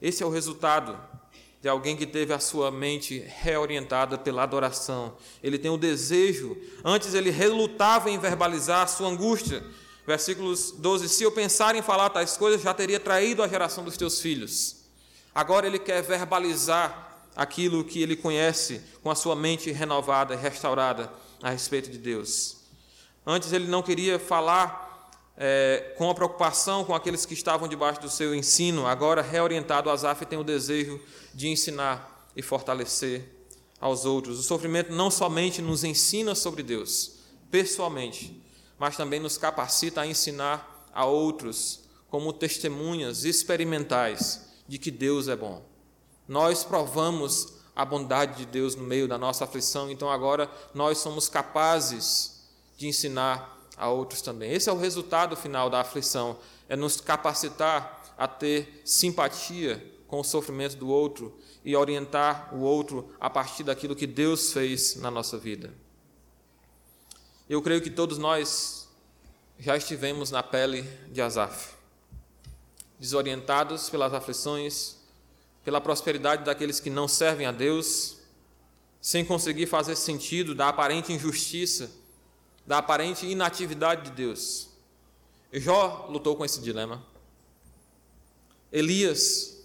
[0.00, 0.98] Esse é o resultado
[1.60, 5.14] de alguém que teve a sua mente reorientada pela adoração.
[5.42, 9.62] Ele tem o desejo, antes ele relutava em verbalizar a sua angústia.
[10.06, 13.96] Versículos 12: Se eu pensar em falar tais coisas, já teria traído a geração dos
[13.96, 14.76] teus filhos.
[15.34, 21.12] Agora ele quer verbalizar aquilo que ele conhece com a sua mente renovada e restaurada
[21.42, 22.56] a respeito de Deus.
[23.24, 24.89] Antes ele não queria falar
[25.42, 30.26] é, com a preocupação com aqueles que estavam debaixo do seu ensino, agora reorientado, Asaf
[30.26, 31.00] tem o desejo
[31.32, 33.24] de ensinar e fortalecer
[33.80, 34.38] aos outros.
[34.38, 37.12] O sofrimento não somente nos ensina sobre Deus,
[37.50, 38.38] pessoalmente,
[38.78, 45.36] mas também nos capacita a ensinar a outros como testemunhas experimentais de que Deus é
[45.36, 45.64] bom.
[46.28, 51.30] Nós provamos a bondade de Deus no meio da nossa aflição, então agora nós somos
[51.30, 52.42] capazes
[52.76, 54.52] de ensinar a outros também.
[54.52, 60.24] Esse é o resultado final da aflição, é nos capacitar a ter simpatia com o
[60.24, 65.38] sofrimento do outro e orientar o outro a partir daquilo que Deus fez na nossa
[65.38, 65.72] vida.
[67.48, 68.86] Eu creio que todos nós
[69.58, 71.74] já estivemos na pele de Asaf,
[72.98, 74.96] desorientados pelas aflições,
[75.64, 78.18] pela prosperidade daqueles que não servem a Deus,
[79.00, 81.99] sem conseguir fazer sentido da aparente injustiça
[82.66, 84.68] da aparente inatividade de Deus.
[85.52, 87.02] Jó lutou com esse dilema.
[88.72, 89.60] Elias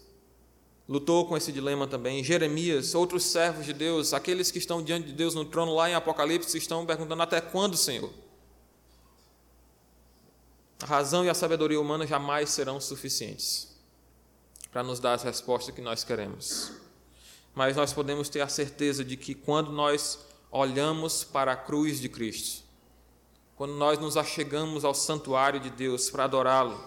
[0.88, 2.24] lutou com esse dilema também.
[2.24, 5.94] Jeremias, outros servos de Deus, aqueles que estão diante de Deus no trono lá em
[5.94, 8.12] Apocalipse, estão perguntando até quando, Senhor?
[10.82, 13.76] A razão e a sabedoria humana jamais serão suficientes
[14.72, 16.72] para nos dar as respostas que nós queremos.
[17.54, 20.20] Mas nós podemos ter a certeza de que quando nós
[20.52, 22.65] olhamos para a cruz de Cristo,
[23.56, 26.80] quando nós nos achegamos ao santuário de Deus para adorá-lo,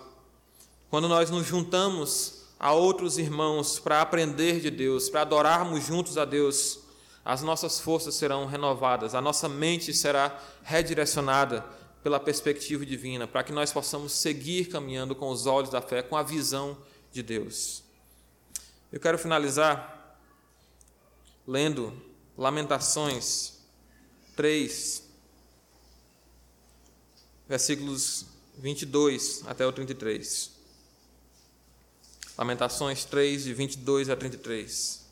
[0.91, 6.25] quando nós nos juntamos a outros irmãos para aprender de Deus, para adorarmos juntos a
[6.25, 6.81] Deus,
[7.25, 11.65] as nossas forças serão renovadas, a nossa mente será redirecionada
[12.03, 16.17] pela perspectiva divina, para que nós possamos seguir caminhando com os olhos da fé, com
[16.17, 16.77] a visão
[17.13, 17.83] de Deus.
[18.91, 20.19] Eu quero finalizar
[21.47, 21.93] lendo
[22.37, 23.59] Lamentações
[24.37, 25.08] 3,
[27.49, 28.27] versículos
[28.59, 30.51] 22 até o 33.
[32.37, 35.09] Lamentações 3, de 22 a 33.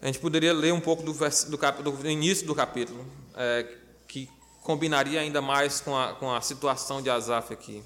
[0.00, 3.66] A gente poderia ler um pouco do, do, do início do capítulo, é,
[4.06, 4.28] que
[4.62, 7.82] combinaria ainda mais com a, com a situação de Asaf aqui.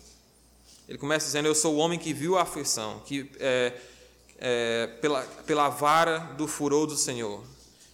[0.86, 3.72] Ele começa dizendo: Eu sou o homem que viu a aflição, que é,
[4.38, 7.42] é, pela, pela vara do furor do Senhor.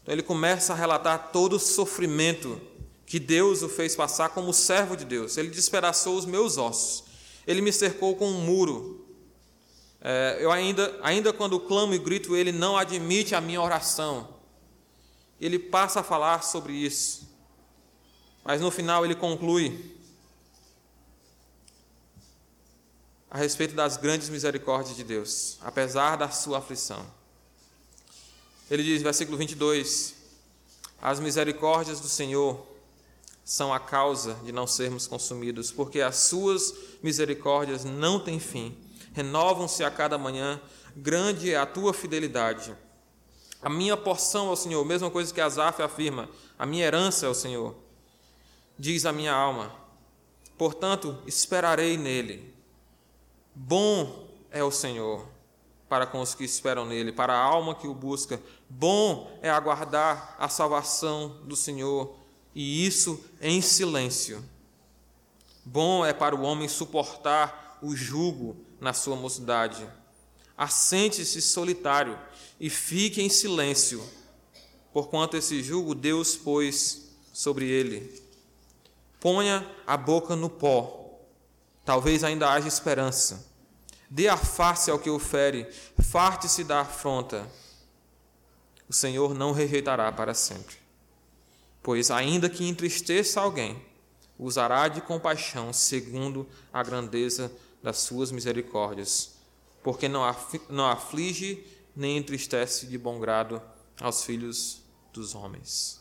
[0.03, 2.61] Então ele começa a relatar todo o sofrimento
[3.09, 5.39] que Deus o fez passar como servo de Deus.
[5.39, 7.05] Ele despedaçou os meus ossos.
[7.47, 9.03] Ele me cercou com um muro.
[9.99, 14.37] É, eu ainda, ainda quando clamo e grito, ele não admite a minha oração.
[15.41, 17.27] ele passa a falar sobre isso.
[18.45, 19.97] Mas no final ele conclui
[23.31, 27.07] a respeito das grandes misericórdias de Deus, apesar da sua aflição.
[28.71, 30.15] Ele diz, versículo 22,
[31.01, 32.68] as misericórdias do Senhor
[33.49, 38.77] são a causa de não sermos consumidos, porque as suas misericórdias não têm fim,
[39.15, 40.61] renovam-se a cada manhã,
[40.95, 42.77] grande é a tua fidelidade.
[43.63, 46.29] A minha porção é o Senhor, mesma coisa que Asaf afirma,
[46.59, 47.75] a minha herança é o Senhor.
[48.79, 49.75] Diz a minha alma,
[50.59, 52.55] portanto, esperarei nele.
[53.55, 55.27] Bom é o Senhor
[55.89, 58.39] para com os que esperam nele, para a alma que o busca.
[58.69, 62.15] Bom é aguardar a salvação do Senhor,
[62.59, 64.45] e isso em silêncio.
[65.65, 69.89] Bom é para o homem suportar o jugo na sua mocidade.
[70.57, 72.19] Assente-se solitário
[72.59, 74.05] e fique em silêncio,
[74.93, 78.21] porquanto esse jugo Deus pôs sobre ele.
[79.21, 81.17] Ponha a boca no pó,
[81.85, 83.47] talvez ainda haja esperança.
[84.11, 85.65] Dê a face ao que o fere,
[86.03, 87.49] farte-se da afronta.
[88.89, 90.88] O Senhor não rejeitará para sempre.
[91.89, 93.83] Pois, ainda que entristeça alguém,
[94.39, 97.51] usará de compaixão segundo a grandeza
[97.83, 99.39] das suas misericórdias,
[99.83, 101.67] porque não aflige
[101.97, 103.63] nem entristece de bom grado
[103.99, 104.83] aos filhos
[105.15, 105.99] dos homens.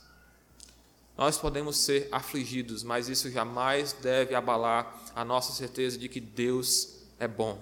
[1.17, 6.97] Nós podemos ser afligidos, mas isso jamais deve abalar a nossa certeza de que Deus
[7.17, 7.57] é bom.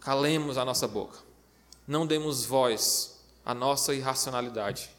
[0.00, 1.18] Calemos a nossa boca,
[1.86, 4.96] não demos voz à nossa irracionalidade,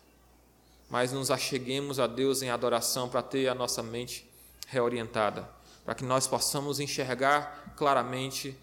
[0.90, 4.30] mas nos acheguemos a Deus em adoração para ter a nossa mente
[4.68, 5.50] reorientada,
[5.86, 8.58] para que nós possamos enxergar claramente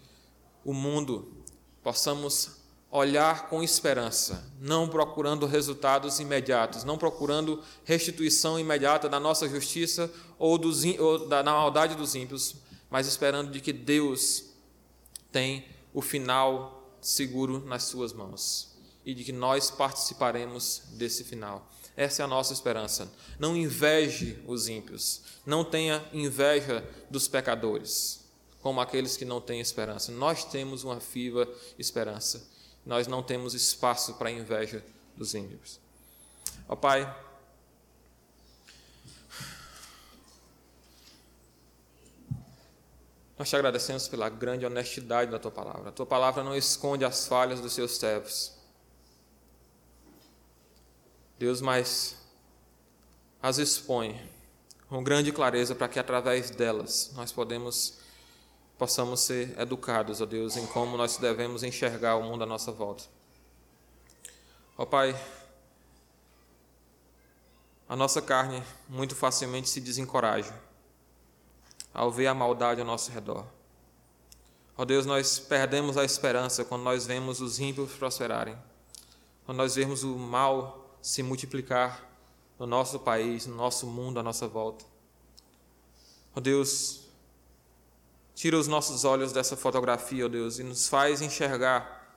[0.63, 1.31] o mundo,
[1.81, 2.57] possamos
[2.89, 10.57] olhar com esperança, não procurando resultados imediatos, não procurando restituição imediata da nossa justiça ou,
[10.57, 12.55] dos, ou da, da maldade dos ímpios,
[12.89, 14.45] mas esperando de que Deus
[15.31, 18.75] tem o final seguro nas Suas mãos
[19.05, 21.69] e de que nós participaremos desse final.
[21.97, 23.11] Essa é a nossa esperança.
[23.39, 28.23] Não inveje os ímpios, não tenha inveja dos pecadores,
[28.61, 30.11] como aqueles que não têm esperança.
[30.11, 32.47] Nós temos uma viva esperança.
[32.85, 34.85] Nós não temos espaço para a inveja
[35.17, 35.79] dos ímpios.
[36.69, 37.13] Ó Pai,
[43.37, 45.89] Nós te agradecemos pela grande honestidade da tua palavra.
[45.89, 48.56] A tua palavra não esconde as falhas dos seus servos.
[51.39, 52.17] Deus, mas
[53.41, 54.19] as expõe
[54.89, 57.99] com grande clareza para que através delas nós podemos
[58.77, 63.05] possamos ser educados, ó Deus, em como nós devemos enxergar o mundo à nossa volta.
[64.77, 65.19] Ó Pai,
[67.89, 70.53] a nossa carne muito facilmente se desencoraja
[71.91, 73.45] ao ver a maldade ao nosso redor.
[74.77, 78.55] Ó Deus, nós perdemos a esperança quando nós vemos os ímpios prosperarem,
[79.43, 82.05] quando nós vemos o mal se multiplicar
[82.59, 84.83] no nosso país, no nosso mundo, à nossa volta.
[86.35, 86.99] Ó oh Deus,
[88.35, 92.13] tira os nossos olhos dessa fotografia, ó oh Deus, e nos faz enxergar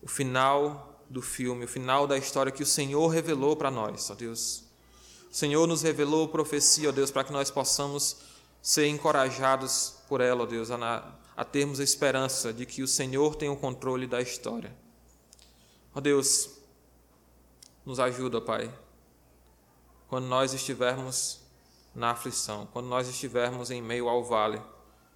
[0.00, 4.14] o final do filme, o final da história que o Senhor revelou para nós, ó
[4.14, 4.62] Deus.
[5.28, 8.18] O Senhor nos revelou profecia, ó Deus, para que nós possamos
[8.62, 13.34] ser encorajados por ela, ó Deus, a, a termos a esperança de que o Senhor
[13.34, 14.72] tem o controle da história.
[15.92, 16.55] Ó Deus,
[17.86, 18.70] nos ajuda, Pai,
[20.08, 21.40] quando nós estivermos
[21.94, 24.60] na aflição, quando nós estivermos em meio ao vale,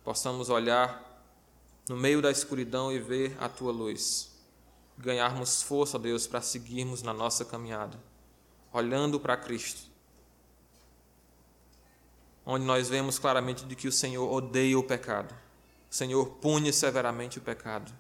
[0.03, 1.07] possamos olhar
[1.89, 4.31] no meio da escuridão e ver a tua luz.
[4.97, 7.99] Ganharmos força, Deus, para seguirmos na nossa caminhada,
[8.73, 9.91] olhando para Cristo
[12.45, 15.33] onde nós vemos claramente de que o Senhor odeia o pecado.
[15.91, 17.93] O Senhor pune severamente o pecado.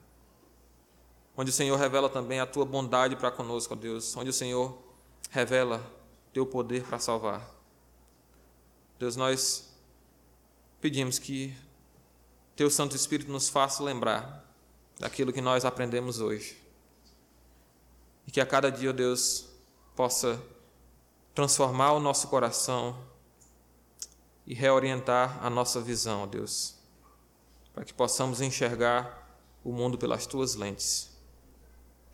[1.40, 4.14] Onde o Senhor revela também a tua bondade para conosco, ó Deus.
[4.14, 4.76] Onde o Senhor
[5.30, 5.82] revela
[6.34, 7.48] teu poder para salvar.
[8.98, 9.74] Deus, nós
[10.82, 11.56] pedimos que
[12.54, 14.44] teu Santo Espírito nos faça lembrar
[14.98, 16.60] daquilo que nós aprendemos hoje.
[18.26, 19.48] E que a cada dia, ó Deus,
[19.96, 20.38] possa
[21.34, 23.02] transformar o nosso coração
[24.46, 26.74] e reorientar a nossa visão, Deus,
[27.72, 31.09] para que possamos enxergar o mundo pelas tuas lentes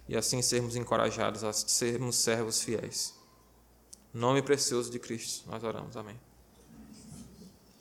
[0.08, 3.14] e assim sermos encorajados a sermos servos fiéis.
[4.12, 5.96] Nome precioso de Cristo, nós oramos.
[5.96, 6.18] Amém.